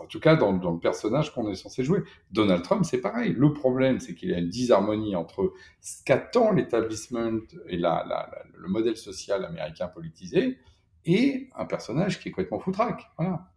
[0.00, 2.04] en tout cas, dans, le personnage qu'on est censé jouer.
[2.32, 3.34] Donald Trump, c'est pareil.
[3.36, 8.96] Le problème, c'est qu'il y a une disharmonie entre ce qu'attend l'établissement et le modèle
[8.96, 10.58] social américain politisé
[11.04, 13.10] et un personnage qui est complètement foutraque.
[13.18, 13.50] Voilà.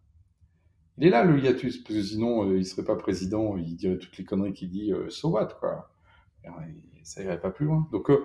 [0.98, 3.98] Il est là le hiatus, parce que sinon, euh, il serait pas président, il dirait
[3.98, 5.90] toutes les conneries qu'il dit, euh, so what, quoi.
[7.02, 7.88] Ça irait pas plus loin.
[7.92, 8.24] Donc, euh,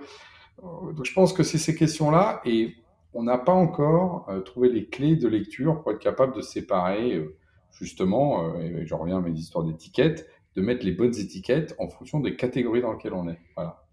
[0.62, 2.76] donc je pense que c'est ces questions-là, et
[3.18, 7.16] on n'a pas encore euh, trouvé les clés de lecture pour être capable de séparer,
[7.16, 7.36] euh,
[7.72, 11.88] justement, euh, et j'en reviens à mes histoires d'étiquettes, de mettre les bonnes étiquettes en
[11.88, 13.40] fonction des catégories dans lesquelles on est.
[13.56, 13.84] Voilà.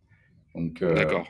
[0.55, 1.27] Donc, D'accord.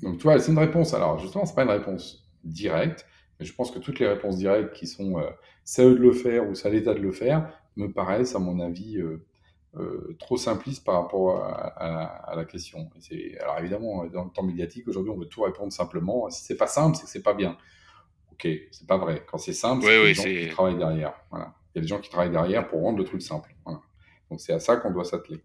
[0.00, 0.94] Donc, tu vois, c'est une réponse.
[0.94, 3.06] Alors, justement, c'est pas une réponse directe,
[3.38, 5.30] mais je pense que toutes les réponses directes qui sont euh,
[5.64, 8.34] c'est à eux de le faire ou c'est à l'État de le faire me paraissent,
[8.34, 9.24] à mon avis, euh,
[9.74, 12.90] euh, trop simplistes par rapport à, à, à la question.
[13.40, 16.28] alors évidemment, dans le temps médiatique, aujourd'hui, on veut tout répondre simplement.
[16.28, 17.56] Si c'est pas simple, c'est que c'est pas bien.
[18.32, 19.24] Ok, c'est pas vrai.
[19.26, 21.14] Quand c'est simple, oui, c'est oui, les gens qui travaillent derrière.
[21.30, 21.54] Voilà.
[21.74, 23.54] Il y a des gens qui travaillent derrière pour rendre le truc simple.
[23.64, 25.40] Donc c'est à ça qu'on doit s'atteler.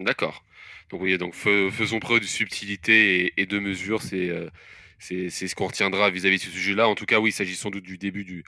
[0.00, 0.44] D'accord.
[0.90, 4.02] Donc oui, donc faisons preuve de subtilité et, de mesure.
[4.02, 4.50] C'est euh,
[4.98, 6.88] c'est ce qu'on retiendra vis-à-vis de ce sujet-là.
[6.88, 8.44] En tout cas, oui, il s'agit sans doute du début du,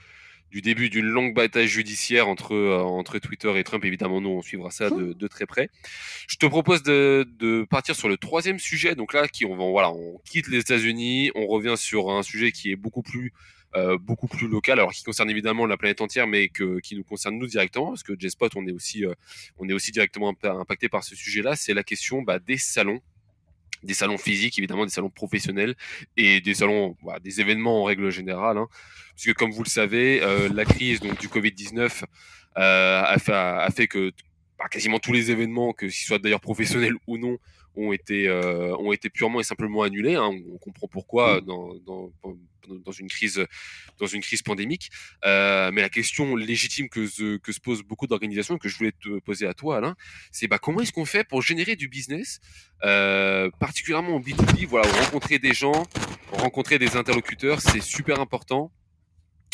[0.51, 3.83] du début d'une longue bataille judiciaire entre, euh, entre Twitter et Trump.
[3.85, 5.69] Évidemment, nous, on suivra ça de, de très près.
[6.27, 8.95] Je te propose de, de, partir sur le troisième sujet.
[8.95, 12.51] Donc là, qui, on, va, voilà, on quitte les États-Unis, on revient sur un sujet
[12.51, 13.33] qui est beaucoup plus
[13.75, 17.03] euh, beaucoup plus local, alors qui concerne évidemment la planète entière, mais que, qui nous
[17.03, 19.13] concerne nous directement, parce que J-Spot, on est aussi, euh,
[19.57, 21.57] on est aussi directement impacté par ce sujet-là.
[21.57, 23.01] C'est la question bah, des salons
[23.83, 25.75] des salons physiques, évidemment, des salons professionnels
[26.15, 28.57] et des salons, bah, des événements en règle générale.
[28.57, 28.67] Hein.
[29.15, 32.03] Puisque, comme vous le savez, euh, la crise du Covid-19
[32.57, 34.11] euh, a, fait, a fait que
[34.57, 37.37] bah, quasiment tous les événements, que ce soit d'ailleurs professionnels ou non,
[37.77, 40.15] ont été, euh, ont été purement et simplement annulés.
[40.15, 40.31] Hein.
[40.51, 42.11] On comprend pourquoi dans, dans,
[42.67, 43.45] dans, une crise,
[43.99, 44.89] dans une crise pandémique.
[45.25, 48.77] Euh, mais la question légitime que se, que se posent beaucoup d'organisations et que je
[48.77, 49.95] voulais te poser à toi, Alain,
[50.31, 52.39] c'est bah, comment est-ce qu'on fait pour générer du business,
[52.83, 55.85] euh, particulièrement en B2B, voilà, rencontrer des gens,
[56.31, 58.71] rencontrer des interlocuteurs, c'est super important.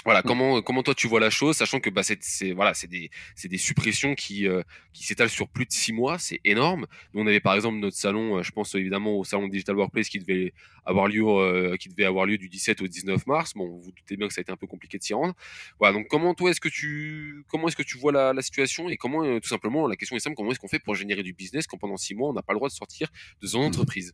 [0.05, 0.23] Voilà, mmh.
[0.23, 3.47] comment comment toi tu vois la chose, sachant que bah c'est voilà c'est des c'est
[3.47, 4.61] des suppressions qui euh,
[4.91, 6.87] qui s'étalent sur plus de six mois, c'est énorme.
[7.13, 10.09] Nous on avait par exemple notre salon, euh, je pense évidemment au salon Digital Workplace
[10.09, 10.53] qui devait
[10.85, 13.53] avoir lieu euh, qui devait avoir lieu du 17 au 19 mars.
[13.55, 15.33] Bon, vous, doutez bien que ça a été un peu compliqué de s'y rendre.
[15.79, 18.89] Voilà, donc comment toi est-ce que tu comment est-ce que tu vois la, la situation
[18.89, 21.33] et comment tout simplement la question est simple, comment est-ce qu'on fait pour générer du
[21.33, 23.09] business quand pendant six mois on n'a pas le droit de sortir
[23.41, 23.65] de son mmh.
[23.65, 24.13] entreprise?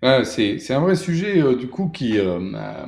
[0.00, 2.86] C'est un vrai sujet du coup qui euh,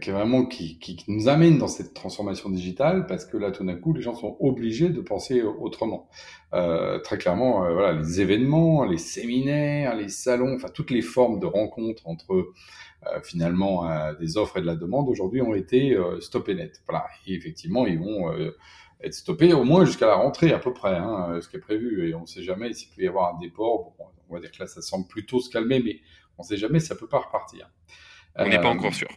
[0.00, 3.64] qui est vraiment qui, qui, nous amène dans cette transformation digitale parce que là tout
[3.64, 6.08] d'un coup les gens sont obligés de penser autrement.
[6.54, 11.38] Euh, très clairement, euh, voilà, les événements, les séminaires, les salons, enfin toutes les formes
[11.38, 15.96] de rencontres entre euh, finalement euh, des offres et de la demande aujourd'hui ont été
[16.20, 16.82] stoppées net.
[16.88, 18.32] Voilà, et effectivement ils vont
[19.02, 22.08] être stoppés au moins jusqu'à la rentrée à peu près, hein, ce qui est prévu.
[22.08, 23.94] Et on ne sait jamais s'il peut y avoir un déport.
[23.98, 26.00] Bon, on va dire que là ça semble plutôt se calmer, mais
[26.38, 27.70] on ne sait jamais, ça peut pas repartir.
[28.36, 29.08] On n'est pas encore sûr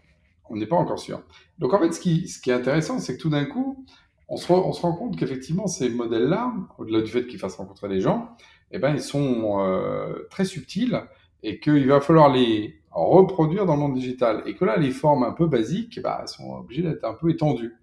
[0.50, 1.22] on n'est pas encore sûr.
[1.60, 3.86] Donc en fait, ce qui, est intéressant, c'est que tout d'un coup,
[4.28, 8.30] on se, rend compte qu'effectivement, ces modèles-là, au-delà du fait qu'ils fassent rencontrer des gens,
[8.72, 11.02] eh ben, ils sont euh, très subtils
[11.42, 14.44] et qu'il va falloir les reproduire dans le monde digital.
[14.46, 17.76] Et que là, les formes un peu basiques bah, sont obligées d'être un peu étendues.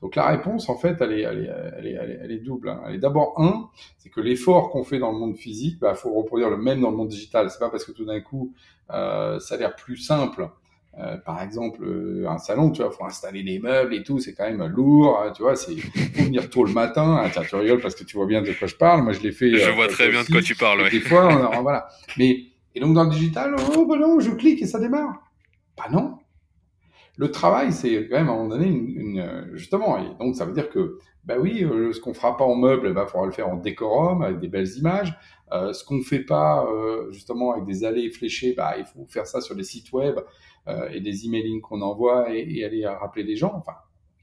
[0.00, 2.70] Donc la réponse, en fait, elle est, elle est, double.
[2.70, 2.80] Hein.
[2.86, 5.94] Elle est d'abord, un, c'est que l'effort qu'on fait dans le monde physique, il bah,
[5.94, 7.50] faut reproduire le même dans le monde digital.
[7.50, 8.54] C'est pas parce que tout d'un coup,
[8.90, 10.48] euh, ça a l'air plus simple
[10.98, 14.34] euh, par exemple, euh, un salon, tu vois, faut installer des meubles et tout, c'est
[14.34, 15.76] quand même lourd, hein, tu vois, c'est
[16.16, 17.20] faut venir tôt le matin.
[17.22, 19.04] Ah, tiens, tu rigoles parce que tu vois bien de quoi je parle.
[19.04, 19.56] Moi, je l'ai fait.
[19.56, 20.80] Je euh, vois très bien de quoi tu parles.
[20.80, 20.90] Ouais.
[20.90, 21.88] Des fois, voilà.
[22.18, 22.40] Mais
[22.74, 25.14] et donc dans le digital, oh bah non, je clique et ça démarre.
[25.76, 26.16] Bah non.
[27.16, 30.46] Le travail, c'est quand même à un moment donné une, une, justement, et donc ça
[30.46, 33.32] veut dire que bah oui, ce qu'on fera pas en meuble, il bah, faudra le
[33.32, 35.14] faire en décorum avec des belles images.
[35.52, 36.66] Ce qu'on fait pas
[37.10, 40.18] justement avec des allées fléchées, bah il faut faire ça sur les sites web
[40.92, 43.52] et des emailing qu'on envoie et, et, aller rappeler les gens.
[43.56, 43.74] Enfin,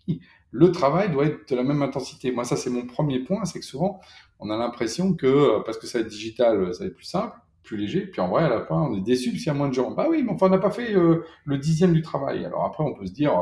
[0.51, 2.31] le travail doit être de la même intensité.
[2.31, 3.99] Moi, ça, c'est mon premier point, c'est que souvent,
[4.39, 7.05] on a l'impression que euh, parce que ça va être digital, ça va être plus
[7.05, 8.01] simple, plus léger.
[8.01, 9.73] Puis en vrai, à la fin, on est déçu parce qu'il y a moins de
[9.73, 9.91] gens.
[9.91, 12.45] Bah oui, mais enfin, on n'a pas fait euh, le dixième du travail.
[12.45, 13.33] Alors après, on peut se dire,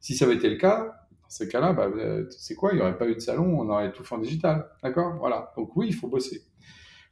[0.00, 0.84] si ça avait été le cas,
[1.22, 1.88] dans ces cas-là, bah,
[2.30, 2.72] c'est quoi?
[2.72, 4.68] Il n'y aurait pas eu de salon, on aurait tout fait en digital.
[4.82, 5.16] D'accord?
[5.18, 5.52] Voilà.
[5.56, 6.42] Donc oui, il faut bosser.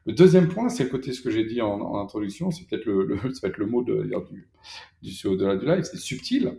[0.07, 3.05] Le deuxième point, c'est le côté ce que j'ai dit en, en c'est peut-être le,
[3.05, 4.49] le, ça va être le mot de, du,
[5.03, 6.59] du au-delà du live, c'est subtil.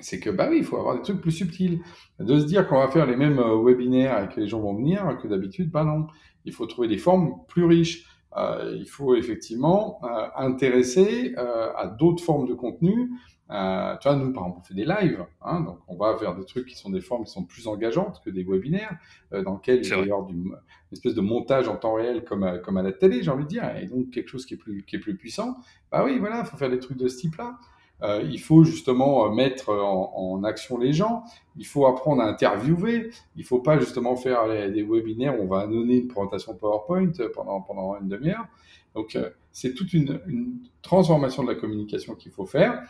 [0.00, 1.80] C'est que bah oui, il faut avoir des trucs plus subtils.
[2.20, 4.74] De se dire qu'on va faire les mêmes euh, webinaires et que les gens vont
[4.74, 6.06] venir que d'habitude, bah non.
[6.44, 8.04] Il faut trouver des formes plus riches.
[8.36, 13.10] Euh, il faut effectivement euh, intéresser euh, à d'autres formes de contenu
[13.50, 16.34] euh, tu vois, nous, par exemple, on fait des lives, hein, donc on va vers
[16.34, 18.96] des trucs qui sont des formes qui sont plus engageantes que des webinaires,
[19.32, 20.54] euh, dans lesquels il va y avoir du, une
[20.92, 23.48] espèce de montage en temps réel comme à, comme à la télé, j'ai envie de
[23.48, 25.56] dire, et donc quelque chose qui est plus, qui est plus puissant.
[25.90, 27.58] Bah oui, voilà, il faut faire des trucs de ce type-là.
[28.00, 31.24] Euh, il faut justement euh, mettre en, en, action les gens.
[31.56, 33.10] Il faut apprendre à interviewer.
[33.34, 37.60] Il faut pas justement faire des webinaires où on va donner une présentation PowerPoint pendant
[37.60, 38.46] pendant une demi-heure.
[38.94, 42.82] Donc euh, c'est toute une, une transformation de la communication qu'il faut faire.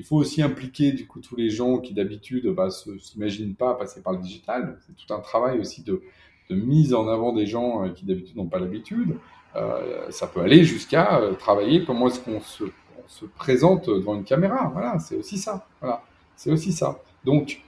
[0.00, 3.74] Il faut aussi impliquer du coup tous les gens qui d'habitude bah, ne s'imaginent pas
[3.74, 4.78] passer par le digital.
[4.86, 6.00] C'est tout un travail aussi de,
[6.48, 9.18] mise en avant des gens euh, qui d'habitude n'ont pas l'habitude.
[9.56, 12.64] Euh, ça peut aller jusqu'à euh, travailler comment est-ce qu'on se,
[13.08, 14.70] se, présente devant une caméra.
[14.72, 15.66] Voilà, c'est aussi ça.
[15.82, 16.02] Voilà,
[16.34, 16.98] c'est aussi ça.
[17.26, 17.60] Donc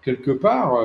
[0.00, 0.82] quelque part,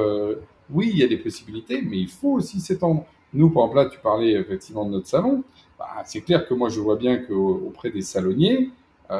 [0.69, 3.05] oui, il y a des possibilités, mais il faut aussi s'étendre.
[3.33, 5.45] Nous, par exemple, là, tu parlais effectivement de notre salon.
[5.79, 8.69] Bah, c'est clair que moi, je vois bien qu'auprès des salonniers,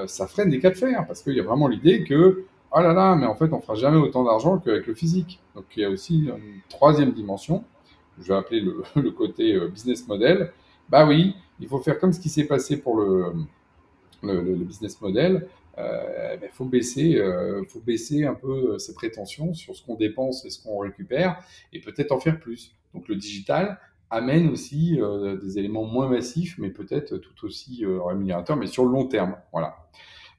[0.07, 2.93] ça freine des cas de fer, parce qu'il y a vraiment l'idée que oh là
[2.93, 5.39] là, mais en fait, on fera jamais autant d'argent qu'avec le physique.
[5.55, 7.63] Donc il y a aussi une troisième dimension,
[8.19, 10.51] je vais appeler le, côté euh, business model.
[10.89, 13.33] Bah oui, il faut faire comme ce qui s'est passé pour le,
[14.23, 15.47] business model.
[15.77, 19.93] Il euh, ben, faut baisser, euh, faut baisser un peu ses prétentions sur ce qu'on
[19.93, 21.39] dépense et ce qu'on récupère,
[21.71, 22.75] et peut-être en faire plus.
[22.93, 28.01] Donc le digital amène aussi euh, des éléments moins massifs, mais peut-être tout aussi euh,
[28.01, 29.35] rémunérateurs, mais sur le long terme.
[29.51, 29.75] Voilà.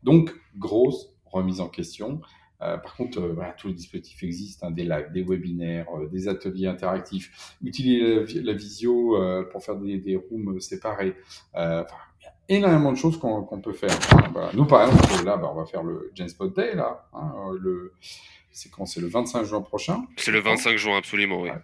[0.03, 2.21] Donc grosse remise en question.
[2.61, 6.09] Euh, par contre, euh, voilà, tous les dispositifs existent, hein, des lives, des webinaires, euh,
[6.09, 9.17] des ateliers interactifs, utiliser la, visio
[9.53, 11.15] pour faire des, des rooms séparés.
[11.55, 11.85] Enfin,
[12.21, 13.97] il y a énormément de choses qu'on peut faire.
[14.33, 14.51] Voilà.
[14.55, 17.09] Nous, par exemple, là, bah, on va faire le Genspot Day, là.
[17.13, 17.93] Hein, le,
[18.51, 18.87] c'est quand?
[18.87, 20.05] C'est le 25 juin prochain.
[20.17, 21.51] C'est le 25 juin, absolument, oui.
[21.51, 21.57] Ouais.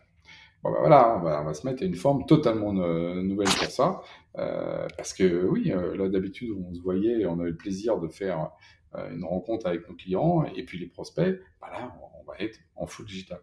[0.64, 4.00] Bah, voilà, on va, se mettre à une forme totalement nouvelle pour ça.
[4.36, 8.08] Euh, parce que oui, là d'habitude on se voyait et on avait le plaisir de
[8.08, 8.50] faire
[8.96, 12.86] euh, une rencontre avec nos clients et puis les prospects, là, on va être en
[12.86, 13.40] full digital.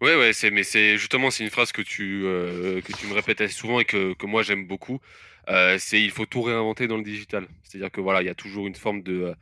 [0.00, 3.14] Ouais, ouais, c'est, mais c'est justement, c'est une phrase que tu, euh, que tu me
[3.14, 5.00] répètes assez souvent et que, que moi j'aime beaucoup.
[5.48, 7.46] Euh, c'est il faut tout réinventer dans le digital.
[7.62, 9.34] C'est-à-dire que voilà, il y a toujours une forme de,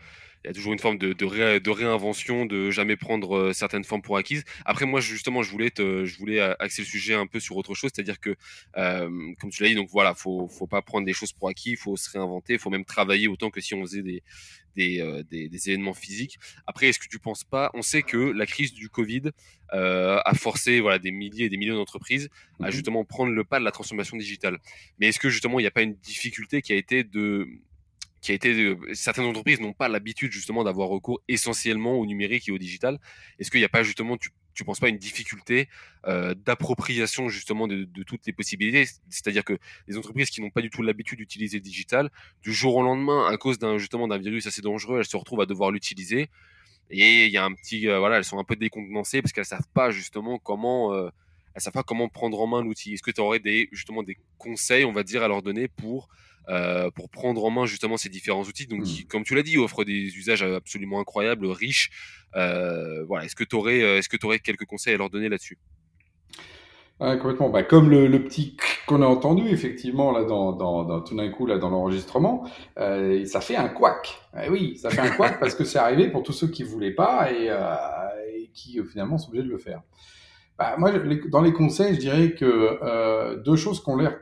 [0.45, 3.53] il y a toujours une forme de, de, ré, de, réinvention, de jamais prendre euh,
[3.53, 4.45] certaines formes pour acquises.
[4.65, 7.75] Après, moi, justement, je voulais, te, je voulais axer le sujet un peu sur autre
[7.75, 8.35] chose, c'est-à-dire que,
[8.77, 9.09] euh,
[9.41, 11.77] comme tu l'as dit, donc voilà, faut, faut pas prendre des choses pour acquis, il
[11.77, 14.23] faut se réinventer, il faut même travailler autant que si on faisait des,
[14.77, 16.39] des, euh, des, des, événements physiques.
[16.67, 19.31] Après, est-ce que tu penses pas On sait que la crise du Covid
[19.73, 22.29] euh, a forcé voilà des milliers et des millions d'entreprises
[22.61, 22.73] à mhm.
[22.73, 24.59] justement prendre le pas de la transformation digitale.
[24.99, 27.47] Mais est-ce que justement il n'y a pas une difficulté qui a été de
[28.23, 32.49] qui a été euh, certaines entreprises n'ont pas l'habitude justement d'avoir recours essentiellement au numérique
[32.49, 32.99] et au digital.
[33.39, 35.71] Est-ce qu'il n'y a pas justement tu tu penses pas une difficulté
[36.07, 38.85] euh, d'appropriation justement de, toutes les possibilités?
[39.09, 39.59] C'est-à-dire que
[39.89, 42.11] les entreprises qui n'ont pas du tout l'habitude d'utiliser le digital,
[42.43, 45.41] du jour au lendemain, à cause d'un justement d'un virus assez dangereux, elles se retrouvent
[45.41, 46.29] à devoir l'utiliser.
[46.91, 49.47] Et il y a un petit, euh, voilà, elles sont un peu décontenancées parce qu'elles
[49.47, 50.95] savent pas justement comment,
[51.55, 52.93] elles savent pas comment prendre en main l'outil.
[52.93, 56.11] Est-ce que tu aurais des justement des conseils, on va dire, à leur donner pour
[56.49, 59.07] euh, pour prendre en main justement ces différents outils, donc qui, mmh.
[59.07, 61.91] comme tu l'as dit, offrent des usages absolument incroyables, riches.
[62.37, 65.11] Euh, voilà, est-ce que tu aurais, euh, est-ce que tu aurais quelques conseils à leur
[65.11, 65.59] donner là-dessus?
[67.01, 67.51] Ah, complètement.
[67.51, 71.31] Bah, comme le, le petit qu'on a entendu effectivement là dans, dans, dans tout d'un
[71.31, 74.21] coup là dans l'enregistrement, euh, ça fait un couac.
[74.41, 76.95] Eh oui, ça fait un couac parce que c'est arrivé pour tous ceux qui voulaient
[76.95, 77.75] pas et, euh,
[78.35, 79.83] et qui finalement sont obligés de le faire.
[80.59, 84.17] Bah, moi, les, dans les conseils, je dirais que euh, deux choses qui ont l'air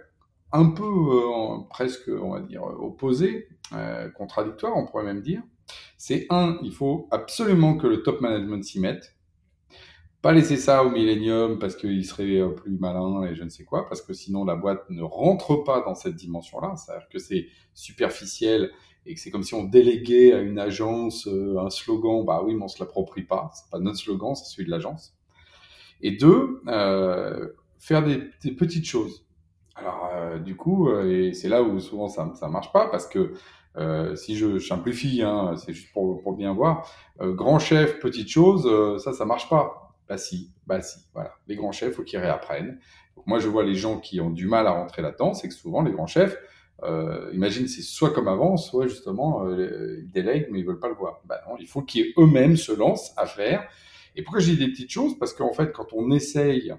[0.53, 5.43] un peu euh, presque, on va dire, opposé, euh, contradictoire, on pourrait même dire.
[5.97, 9.17] C'est un, il faut absolument que le top management s'y mette.
[10.23, 13.65] Pas laisser ça au millénium parce qu'il serait euh, plus malin et je ne sais
[13.65, 16.75] quoi, parce que sinon la boîte ne rentre pas dans cette dimension-là.
[16.77, 18.71] C'est-à-dire que c'est superficiel
[19.07, 22.25] et que c'est comme si on déléguait à une agence euh, un slogan.
[22.27, 23.51] Bah oui, mais on se l'approprie pas.
[23.55, 25.17] C'est pas notre slogan, c'est celui de l'agence.
[26.03, 28.19] Et deux, euh, faire des
[28.53, 29.25] petites choses.
[29.81, 33.07] Alors, euh, du coup, euh, et c'est là où souvent ça ça marche pas parce
[33.07, 33.33] que
[33.77, 36.87] euh, si je simplifie, hein, c'est juste pour, pour bien voir,
[37.21, 39.95] euh, grand chef, petite chose, euh, ça, ça marche pas.
[40.09, 41.35] Bah si, bah si, voilà.
[41.47, 42.79] Les grands chefs, faut qu'ils réapprennent.
[43.27, 45.83] Moi, je vois les gens qui ont du mal à rentrer là-dedans, c'est que souvent
[45.83, 46.37] les grands chefs,
[47.33, 51.21] imagine, c'est soit comme avant, soit justement ils délèguent mais ils veulent pas le voir.
[51.27, 53.69] Bah non, il faut qu'ils eux-mêmes se lancent à faire.
[54.17, 55.19] Et pourquoi j'ai des petites choses?
[55.19, 56.73] Parce qu'en fait, quand on essaye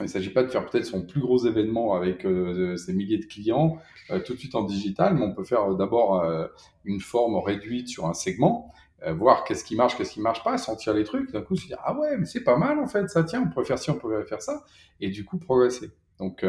[0.00, 3.18] il ne s'agit pas de faire peut-être son plus gros événement avec euh, ses milliers
[3.18, 3.78] de clients
[4.10, 6.46] euh, tout de suite en digital, mais on peut faire euh, d'abord euh,
[6.84, 8.72] une forme réduite sur un segment,
[9.04, 11.66] euh, voir qu'est-ce qui marche, qu'est-ce qui marche pas, sentir les trucs, d'un coup se
[11.66, 13.90] dire ah ouais mais c'est pas mal en fait, ça tient, on pourrait faire ci,
[13.90, 14.64] on pourrait faire ça,
[15.00, 15.90] et du coup progresser.
[16.18, 16.44] Donc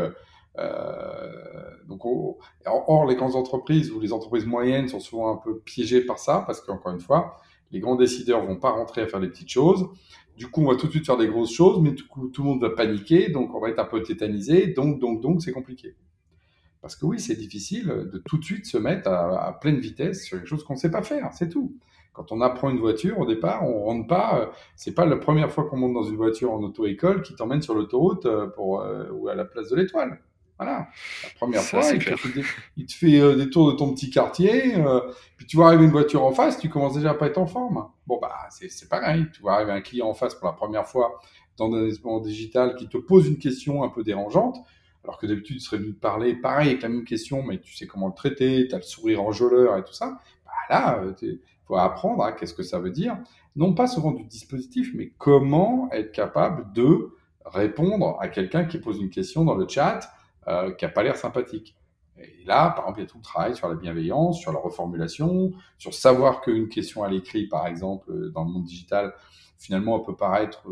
[1.87, 6.01] donc oh, or les grandes entreprises ou les entreprises moyennes sont souvent un peu piégées
[6.01, 7.37] par ça parce qu'encore une fois
[7.71, 9.87] les grands décideurs vont pas rentrer à faire des petites choses.
[10.37, 12.61] Du coup, on va tout de suite faire des grosses choses, mais tout le monde
[12.61, 15.95] va paniquer, donc on va être un peu tétanisé, donc, donc, donc, c'est compliqué.
[16.81, 20.37] Parce que oui, c'est difficile de tout de suite se mettre à, pleine vitesse sur
[20.37, 21.75] quelque chose qu'on ne sait pas faire, c'est tout.
[22.13, 24.51] Quand on apprend une voiture, au départ, on rentre pas.
[24.75, 27.75] C'est pas la première fois qu'on monte dans une voiture en auto-école qui t'emmène sur
[27.75, 30.19] l'autoroute euh, euh, ou à la place de l'étoile.
[30.59, 30.89] Voilà.
[31.23, 32.43] La première Ça, fois, il te, fait des,
[32.75, 34.99] il te, fait euh, des tours de ton petit quartier, euh,
[35.37, 37.47] puis tu vois arriver une voiture en face, tu commences déjà à pas être en
[37.47, 37.87] forme.
[38.05, 39.25] Bon, bah, c'est pareil.
[39.33, 41.17] Tu vois arriver un client en face pour la première fois
[41.55, 44.57] dans un événement digital qui te pose une question un peu dérangeante,
[45.05, 47.73] alors que d'habitude, tu serais venu te parler pareil avec la même question, mais tu
[47.73, 50.19] sais comment le traiter, tu as le sourire enjôleur et tout ça.
[50.45, 53.17] Bah, là, il euh, faut apprendre hein, qu'est-ce que ça veut dire.
[53.55, 57.15] Non pas souvent du dispositif, mais comment être capable de
[57.45, 60.01] répondre à quelqu'un qui pose une question dans le chat
[60.49, 61.75] euh, qui a pas l'air sympathique.
[62.17, 64.59] Et là, par exemple, il y a tout le travail sur la bienveillance, sur la
[64.59, 69.13] reformulation, sur savoir qu'une question à l'écrit, par exemple, dans le monde digital,
[69.57, 70.63] finalement, elle peut paraître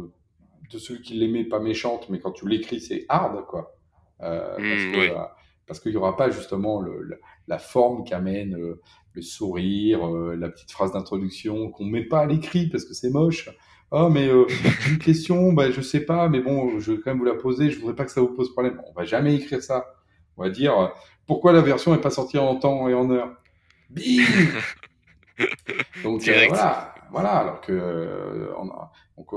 [0.69, 3.77] de celui qui l'aimait pas méchante, mais quand tu l'écris, c'est hard, quoi.
[4.21, 5.25] Euh, mmh, euh,
[5.67, 8.81] parce qu'il n'y aura pas justement le, la, forme qu'amène euh,
[9.17, 13.49] le sourire, la petite phrase d'introduction qu'on met pas à l'écrit parce que c'est moche.
[13.91, 14.29] Oh, mais
[14.81, 17.35] j'ai une question, bah, je sais pas, mais bon, je vais quand même vous la
[17.35, 18.81] poser, je voudrais pas que ça vous pose problème.
[18.87, 19.85] On va jamais écrire ça.
[20.35, 20.93] On va dire
[21.25, 23.35] pourquoi la version n'est pas sortie en temps et en heure?
[23.89, 24.23] Bim
[26.03, 29.33] Donc voilà, voilà, alors que on a, donc,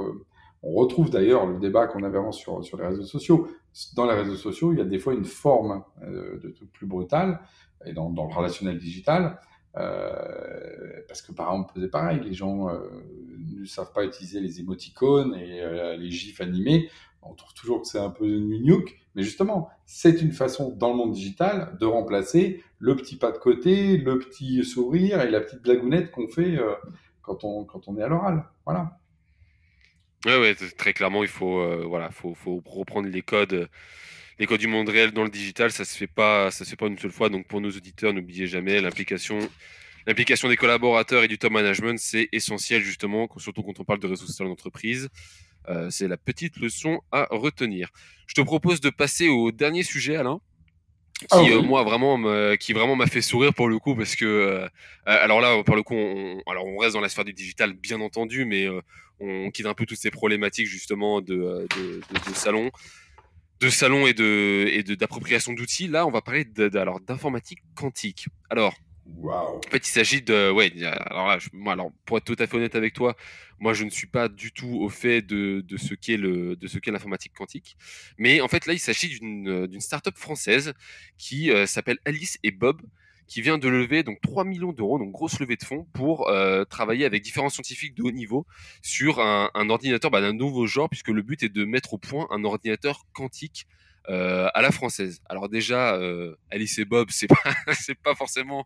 [0.63, 3.49] on retrouve d'ailleurs le débat qu'on avait avant sur, sur les réseaux sociaux.
[3.97, 6.87] Dans les réseaux sociaux, il y a des fois une forme euh, de truc plus
[6.87, 7.41] brutal,
[7.87, 9.41] et dans, dans le relationnel digital,
[9.77, 12.79] euh, parce que par exemple, c'est pareil, les gens euh,
[13.39, 16.91] ne savent pas utiliser les émoticônes et euh, les gifs animés.
[17.23, 20.97] On trouve toujours que c'est un peu nunouk, mais justement, c'est une façon dans le
[20.97, 25.63] monde digital de remplacer le petit pas de côté, le petit sourire et la petite
[25.63, 26.59] blagounette qu'on fait
[27.21, 28.45] quand, on, quand on est à l'oral.
[28.65, 28.99] Voilà.
[30.25, 33.69] Ouais, ouais, très clairement, il faut, voilà, faut, faut reprendre les codes,
[34.41, 35.71] les codes du monde réel dans le digital.
[35.71, 37.29] Ça se fait pas, ça se fait pas une seule fois.
[37.29, 39.39] Donc pour nos auditeurs, n'oubliez jamais l'implication,
[40.07, 44.09] l'implication des collaborateurs et du top management, c'est essentiel justement, surtout quand on parle de
[44.09, 45.09] réseaux sociaux d'entreprise.
[45.69, 47.91] Euh, c'est la petite leçon à retenir.
[48.27, 50.41] Je te propose de passer au dernier sujet, Alain
[51.31, 52.17] ah qui euh, moi vraiment
[52.57, 54.69] qui vraiment m'a fait sourire pour le coup parce que euh,
[55.05, 58.01] alors là pour le coup on, alors on reste dans la sphère du digital bien
[58.01, 58.67] entendu mais
[59.21, 62.71] on quitte un peu toutes ces problématiques justement de, euh, de, de, de salon,
[63.61, 65.87] de salon et de et d'appropriation d'outils.
[65.87, 68.27] Là, on va parler alors d'informatique quantique.
[68.49, 68.75] Alors,
[69.07, 69.33] wow.
[69.33, 70.73] en fait, il s'agit de ouais.
[70.83, 73.17] Alors là, moi, alors pour être tout à fait honnête avec toi,
[73.59, 76.67] moi, je ne suis pas du tout au fait de, de ce qu'est le de
[76.67, 77.77] ce qu'est l'informatique quantique.
[78.19, 80.73] Mais en fait, là, il s'agit d'une d'une startup française
[81.19, 82.81] qui euh, s'appelle Alice et Bob
[83.31, 86.65] qui vient de lever donc 3 millions d'euros, donc grosse levée de fonds, pour euh,
[86.65, 88.45] travailler avec différents scientifiques de haut niveau
[88.83, 92.27] sur un, ordinateur bah, d'un nouveau genre, puisque le but est de mettre au point
[92.31, 93.69] un ordinateur quantique
[94.09, 95.21] euh, à la française.
[95.29, 98.65] Alors déjà, euh, Alice et Bob, c'est pas c'est pas forcément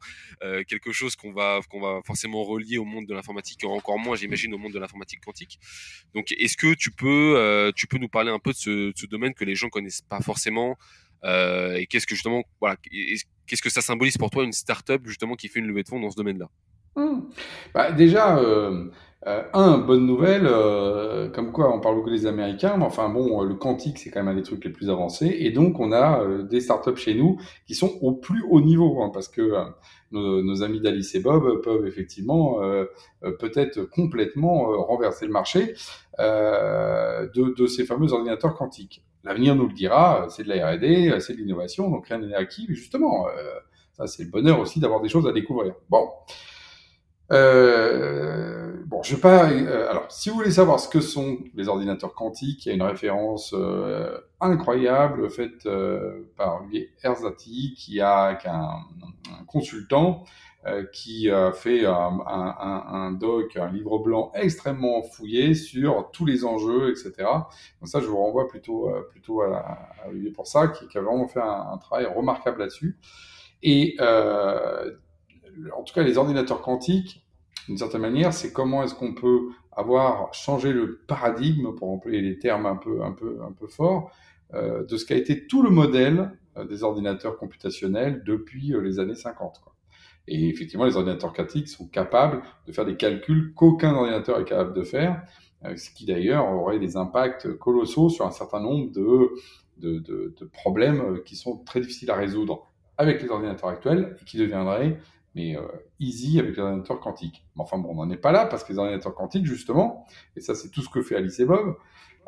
[0.66, 4.54] quelque chose qu'on va qu'on va forcément relier au monde de l'informatique, encore moins, j'imagine,
[4.54, 5.58] au monde de l'informatique quantique.
[6.14, 8.56] Donc, est-ce que tu peux tu peux nous parler un peu de
[8.96, 10.78] ce, domaine que les gens connaissent pas forcément
[11.22, 12.44] et qu'est-ce que justement,
[13.46, 16.00] qu'est-ce que ça symbolise pour toi une startup justement qui fait une levée de fonds
[16.00, 16.48] dans ce domaine-là?
[16.96, 17.20] Mmh.
[17.74, 18.90] bah, Déjà, euh,
[19.26, 23.42] euh, un, bonne nouvelle, euh, comme quoi on parle beaucoup des Américains, mais enfin bon,
[23.42, 26.20] le quantique c'est quand même un des trucs les plus avancés, et donc on a
[26.20, 29.64] euh, des startups chez nous qui sont au plus haut niveau, hein, parce que euh,
[30.12, 32.58] nos, nos, amis d'Alice et Bob peuvent effectivement
[33.40, 35.74] peut-être complètement renverser le marché
[36.18, 39.02] de, de ces fameux ordinateurs quantiques.
[39.24, 42.66] L'avenir nous le dira, c'est de la R&D, c'est de l'innovation, donc rien n'est acquis,
[42.68, 43.26] mais justement,
[43.92, 45.74] ça c'est le bonheur aussi d'avoir des choses à découvrir.
[45.88, 46.10] Bon.
[47.32, 49.50] Euh, bon, je vais pas.
[49.50, 52.74] Euh, alors, si vous voulez savoir ce que sont les ordinateurs quantiques, il y a
[52.74, 58.80] une référence euh, incroyable faite euh, par lui Erzati, qui a un,
[59.46, 60.53] consultant euh,
[60.92, 61.92] qui a fait un,
[62.26, 67.12] un, un, doc, un livre blanc extrêmement fouillé sur tous les enjeux, etc.
[67.18, 69.58] Donc ça, je vous renvoie plutôt plutôt à,
[70.02, 72.98] à Olivier pour ça, qui, qui, a vraiment fait un, travail remarquable là-dessus.
[73.62, 77.24] Et en tout cas, les ordinateurs quantiques,
[77.68, 82.38] d'une certaine manière, c'est comment est-ce qu'on peut avoir changé le paradigme, pour employer les
[82.38, 84.12] termes un peu, un peu, un peu forts,
[84.54, 89.00] euh, de ce qu'a été tout le modèle euh, des ordinateurs computationnels depuis euh, les
[89.00, 89.60] années 50.
[89.62, 89.73] Quoi.
[90.26, 94.74] Et effectivement, les ordinateurs quantiques sont capables de faire des calculs qu'aucun ordinateur est capable
[94.74, 95.22] de faire,
[95.64, 99.30] euh, ce qui d'ailleurs aurait des impacts colossaux sur un certain nombre de,
[99.78, 102.66] de, de, de problèmes euh, qui sont très difficiles à résoudre
[102.96, 104.98] avec les ordinateurs actuels et qui deviendraient
[105.34, 105.62] mais euh,
[106.00, 107.44] easy avec les ordinateurs quantiques.
[107.56, 110.06] Mais enfin bon, on n'en est pas là parce que les ordinateurs quantiques, justement,
[110.36, 111.76] et ça c'est tout ce que fait Alice et Bob,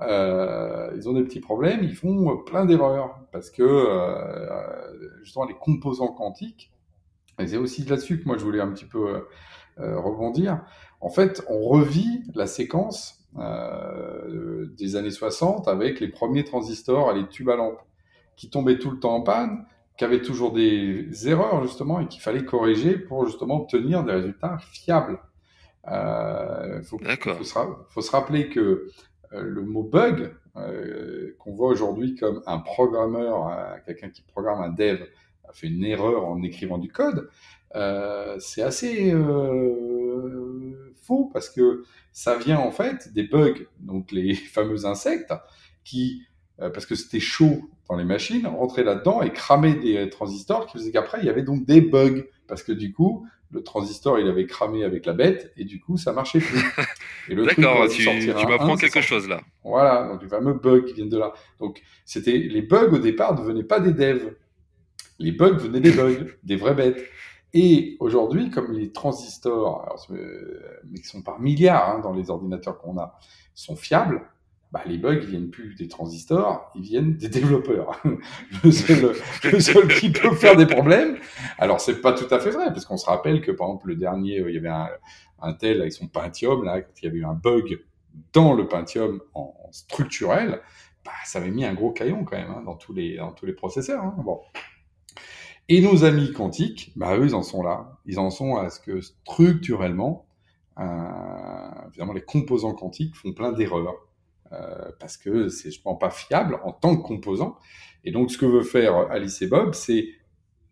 [0.03, 5.55] euh, ils ont des petits problèmes, ils font plein d'erreurs parce que euh, justement les
[5.55, 6.73] composants quantiques,
[7.39, 9.23] et c'est aussi là-dessus que moi je voulais un petit peu
[9.79, 10.63] euh, rebondir.
[11.01, 17.13] En fait, on revit la séquence euh, des années 60 avec les premiers transistors à
[17.13, 17.81] les tubes à lampe
[18.37, 19.67] qui tombaient tout le temps en panne
[19.97, 24.59] qui avait toujours des erreurs justement et qu'il fallait corriger pour justement obtenir des résultats
[24.59, 25.19] fiables.
[25.89, 27.55] Euh, faut, faut, se,
[27.91, 28.91] faut se rappeler que
[29.33, 34.61] euh, le mot bug, euh, qu'on voit aujourd'hui comme un programmeur, euh, quelqu'un qui programme
[34.61, 35.01] un dev,
[35.49, 37.29] a fait une erreur en écrivant du code,
[37.75, 44.35] euh, c'est assez euh, faux parce que ça vient en fait des bugs, donc les
[44.55, 45.33] fameux insectes,
[45.85, 46.23] qui
[46.61, 50.79] euh, parce que c'était chaud dans les machines, rentrait là-dedans et cramait des transistors qui
[50.79, 52.23] faisaient qu'après, il y avait donc des bugs.
[52.49, 55.97] Parce que du coup, le transistor, il avait cramé avec la bête et du coup,
[55.97, 56.63] ça marchait plus.
[57.45, 59.41] D'accord, tu, tu m'apprends quelque chose là.
[59.65, 61.33] Voilà, donc les fameux bugs qui viennent de là.
[61.59, 64.33] Donc, c'était les bugs au départ ne venaient pas des devs.
[65.19, 67.03] Les bugs venaient des bugs, des vraies bêtes.
[67.55, 72.99] Et aujourd'hui, comme les transistors, mais qui sont par milliards hein, dans les ordinateurs qu'on
[72.99, 73.19] a,
[73.55, 74.23] sont fiables,
[74.73, 78.03] bah, les bugs ils viennent plus des transistors, ils viennent des développeurs.
[78.65, 79.15] le, seul,
[79.45, 81.17] le seul qui peut faire des problèmes.
[81.57, 83.97] Alors c'est pas tout à fait vrai parce qu'on se rappelle que par exemple le
[83.97, 84.89] dernier, euh, il y avait un,
[85.41, 87.81] un tel avec son Pentium là, il y avait eu un bug
[88.33, 90.61] dans le Pentium en, structurel,
[91.05, 93.47] bah, ça avait mis un gros caillon quand même hein, dans tous les dans tous
[93.47, 94.03] les processeurs.
[94.03, 94.17] Hein.
[94.19, 94.41] Bon.
[95.69, 98.79] Et nos amis quantiques, bah eux ils en sont là, ils en sont à ce
[98.79, 100.27] que structurellement,
[100.79, 103.97] euh, évidemment les composants quantiques font plein d'erreurs
[104.53, 107.57] euh, parce que c'est pense pas fiable en tant que composant.
[108.05, 110.07] Et donc ce que veut faire Alice et Bob, c'est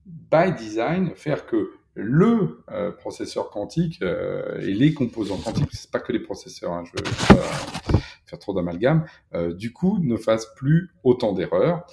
[0.07, 6.01] by design faire que le euh, processeur quantique euh, et les composants quantiques, c'est pas
[6.01, 9.05] que les processeurs, hein, je veux pas faire trop d'amalgame,
[9.51, 11.86] du coup ne fassent plus autant d'erreurs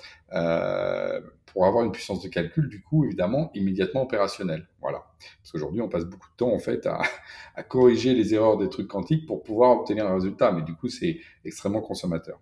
[1.52, 4.68] pour avoir une puissance de calcul, du coup, évidemment, immédiatement opérationnelle.
[4.80, 5.06] Voilà.
[5.42, 6.88] Parce qu'aujourd'hui, on passe beaucoup de temps, en fait,
[7.56, 10.52] à, corriger les erreurs des trucs quantiques pour pouvoir obtenir un résultat.
[10.52, 12.40] Mais du coup, c'est extrêmement consommateur.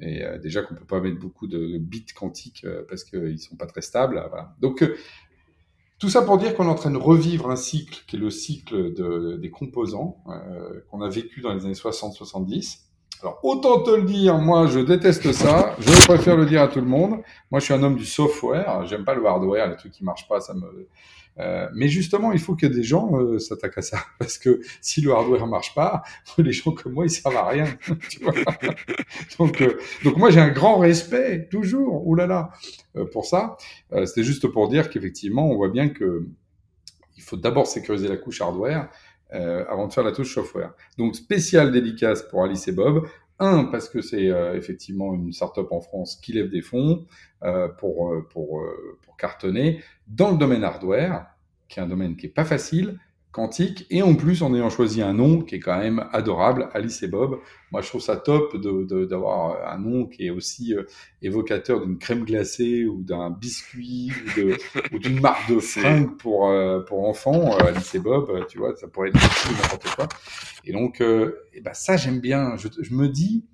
[0.00, 3.56] Et euh, déjà qu'on peut pas mettre beaucoup de bits quantiques euh, parce qu'ils sont
[3.56, 4.22] pas très stables.
[4.28, 4.54] Voilà.
[4.60, 4.96] Donc, euh,
[5.98, 8.30] tout ça pour dire qu'on est en train de revivre un cycle qui est le
[8.30, 10.22] cycle de, des composants
[10.90, 12.80] qu'on a vécu dans les années 60-70
[13.22, 15.76] alors, autant te le dire, moi, je déteste ça.
[15.78, 17.20] Je préfère le dire à tout le monde.
[17.52, 18.84] Moi, je suis un homme du software.
[18.86, 20.88] J'aime pas le hardware, les trucs qui marchent pas, ça me.
[21.38, 25.00] Euh, mais justement, il faut que des gens euh, s'attaquent à ça, parce que si
[25.00, 26.02] le hardware marche pas,
[26.38, 27.66] les gens comme moi, ils servent à rien.
[28.10, 28.34] tu vois?
[29.38, 32.06] Donc, euh, donc moi, j'ai un grand respect toujours.
[32.06, 32.50] Oulala,
[33.12, 33.56] pour ça.
[34.04, 36.26] C'était juste pour dire qu'effectivement, on voit bien que
[37.16, 38.88] il faut d'abord sécuriser la couche hardware
[39.34, 40.72] euh, avant de faire la touche software.
[40.98, 43.06] Donc spécial dédicace pour Alice et Bob.
[43.38, 47.06] Un, parce que c'est euh, effectivement une startup en France qui lève des fonds
[47.42, 51.26] euh, pour, euh, pour, euh, pour cartonner dans le domaine hardware,
[51.68, 53.00] qui est un domaine qui est pas facile,
[53.32, 57.02] quantique, et en plus en ayant choisi un nom qui est quand même adorable, Alice
[57.02, 57.38] et Bob.
[57.70, 60.84] Moi, je trouve ça top d'avoir de, un nom qui est aussi euh,
[61.22, 64.12] évocateur d'une crème glacée ou d'un biscuit
[64.92, 67.56] ou d'une marque de fringues pour euh, pour enfants.
[67.56, 70.08] Euh, Alice et Bob, tu vois, ça pourrait être n'importe quoi.
[70.66, 72.56] Et donc, et ben ça, j'aime bien.
[72.56, 73.46] Je, je, me dis,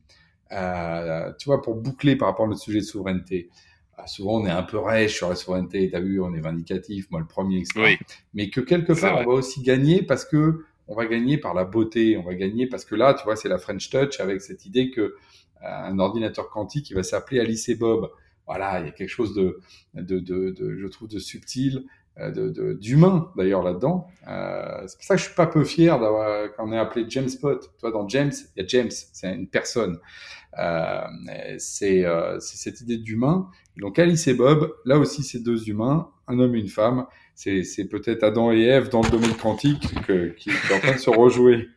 [0.51, 3.49] tu vois, pour boucler par rapport à notre sujet de souveraineté.
[4.01, 7.11] Ah, souvent on est un peu rêche sur la souveraineté, t'as vu, on est vindicatif,
[7.11, 7.73] moi le premier, etc.
[7.77, 7.99] Oui.
[8.33, 11.65] Mais que quelque part on va aussi gagner parce que on va gagner par la
[11.65, 14.65] beauté, on va gagner parce que là, tu vois, c'est la French Touch avec cette
[14.65, 15.13] idée que euh,
[15.63, 18.11] un ordinateur quantique, va s'appeler Alice et Bob.
[18.47, 19.61] Voilà, il y a quelque chose de,
[19.95, 21.85] de, de, de je trouve, de subtil,
[22.81, 24.07] d'humain d'ailleurs là-dedans.
[24.29, 27.29] Euh, c'est pour ça que je suis pas peu fier d'avoir qu'on ait appelé James
[27.41, 27.71] Pot.
[27.79, 29.99] Toi, dans James, il y a James, c'est une personne.
[30.59, 31.01] Euh,
[31.59, 33.49] c'est euh, cette idée d'humain.
[33.77, 37.07] Donc Alice et Bob, là aussi c'est deux humains, un homme et une femme.
[37.35, 40.99] C'est peut-être Adam et Ève dans le domaine quantique que, qui est en train de
[40.99, 41.69] se rejouer.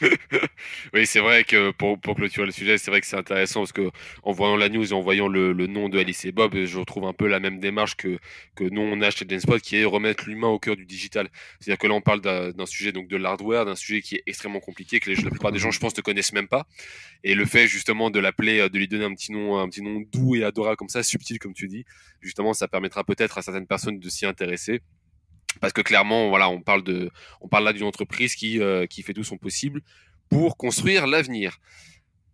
[0.94, 3.72] oui, c'est vrai que pour, pour clôturer le sujet, c'est vrai que c'est intéressant parce
[3.72, 3.90] que
[4.22, 7.04] en voyant la news et en voyant le, nom de Alice et Bob, je retrouve
[7.04, 8.18] un peu la même démarche que,
[8.54, 11.28] que nous on a chez Denspot qui est remettre l'humain au cœur du digital.
[11.58, 14.60] C'est-à-dire que là on parle d'un sujet donc de l'hardware, d'un sujet qui est extrêmement
[14.60, 16.66] compliqué, que la plupart des gens je pense ne connaissent même pas.
[17.22, 20.00] Et le fait justement de l'appeler, de lui donner un petit nom, un petit nom
[20.12, 21.84] doux et adorable comme ça, subtil comme tu dis,
[22.20, 24.80] justement ça permettra peut-être à certaines personnes de s'y intéresser
[25.60, 29.02] parce que clairement, voilà, on parle de, on parle là d'une entreprise qui, euh, qui
[29.02, 29.82] fait tout son possible
[30.28, 31.58] pour construire l'avenir.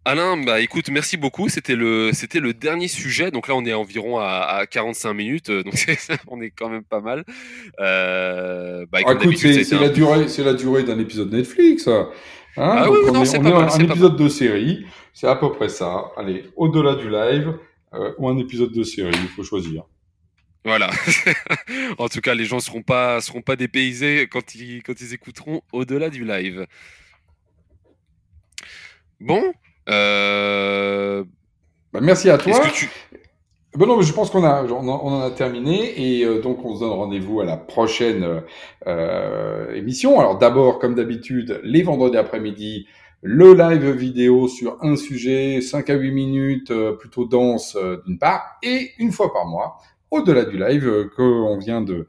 [0.04, 1.48] Alain, bah écoute, merci beaucoup.
[1.48, 3.32] C'était le, c'était le dernier sujet.
[3.32, 5.74] Donc là, on est environ à, à 45 minutes, donc
[6.28, 7.24] on est quand même pas mal.
[7.80, 9.80] Euh, bah, ah, écoute, c'est un...
[9.80, 11.88] la durée, c'est la durée d'un épisode Netflix.
[11.88, 12.08] Hein
[12.56, 14.86] ah oui, on non, est, on est un épisode de série.
[15.12, 16.12] C'est à peu près ça.
[16.16, 17.54] Allez, au-delà du live
[17.94, 19.82] euh, ou un épisode de série, il faut choisir.
[20.66, 20.90] Voilà.
[21.98, 25.62] en tout cas, les gens seront pas seront pas dépaysés quand ils quand ils écouteront
[25.72, 26.66] au-delà du live.
[29.20, 29.44] Bon.
[29.88, 31.22] Euh...
[31.92, 32.60] Bah, merci à toi.
[32.74, 32.90] Tu...
[33.76, 36.74] Ben non, mais je pense qu'on a, on, en a terminé et euh, donc on
[36.74, 38.42] se donne rendez-vous à la prochaine
[38.88, 40.18] euh, émission.
[40.18, 42.88] Alors d'abord, comme d'habitude, les vendredis après-midi,
[43.22, 48.90] le live vidéo sur un sujet, 5 à 8 minutes, plutôt dense d'une part, et
[48.98, 49.78] une fois par mois,
[50.16, 52.06] au-delà du live euh, qu'on vient de,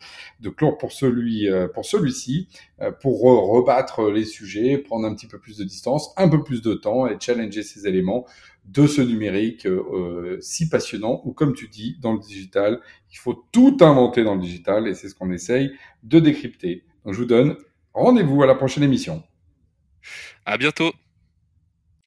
[0.55, 2.47] clore pour celui euh, pour celui-ci
[2.81, 6.61] euh, pour rebattre les sujets, prendre un petit peu plus de distance, un peu plus
[6.61, 8.25] de temps et challenger ces éléments
[8.65, 9.65] de ce numérique
[10.41, 12.81] si passionnant, ou comme tu dis, dans le digital,
[13.13, 15.71] il faut tout inventer dans le digital, et c'est ce qu'on essaye
[16.03, 16.83] de décrypter.
[17.05, 17.55] Donc je vous donne
[17.93, 19.23] rendez-vous à la prochaine émission.
[20.45, 20.91] À bientôt.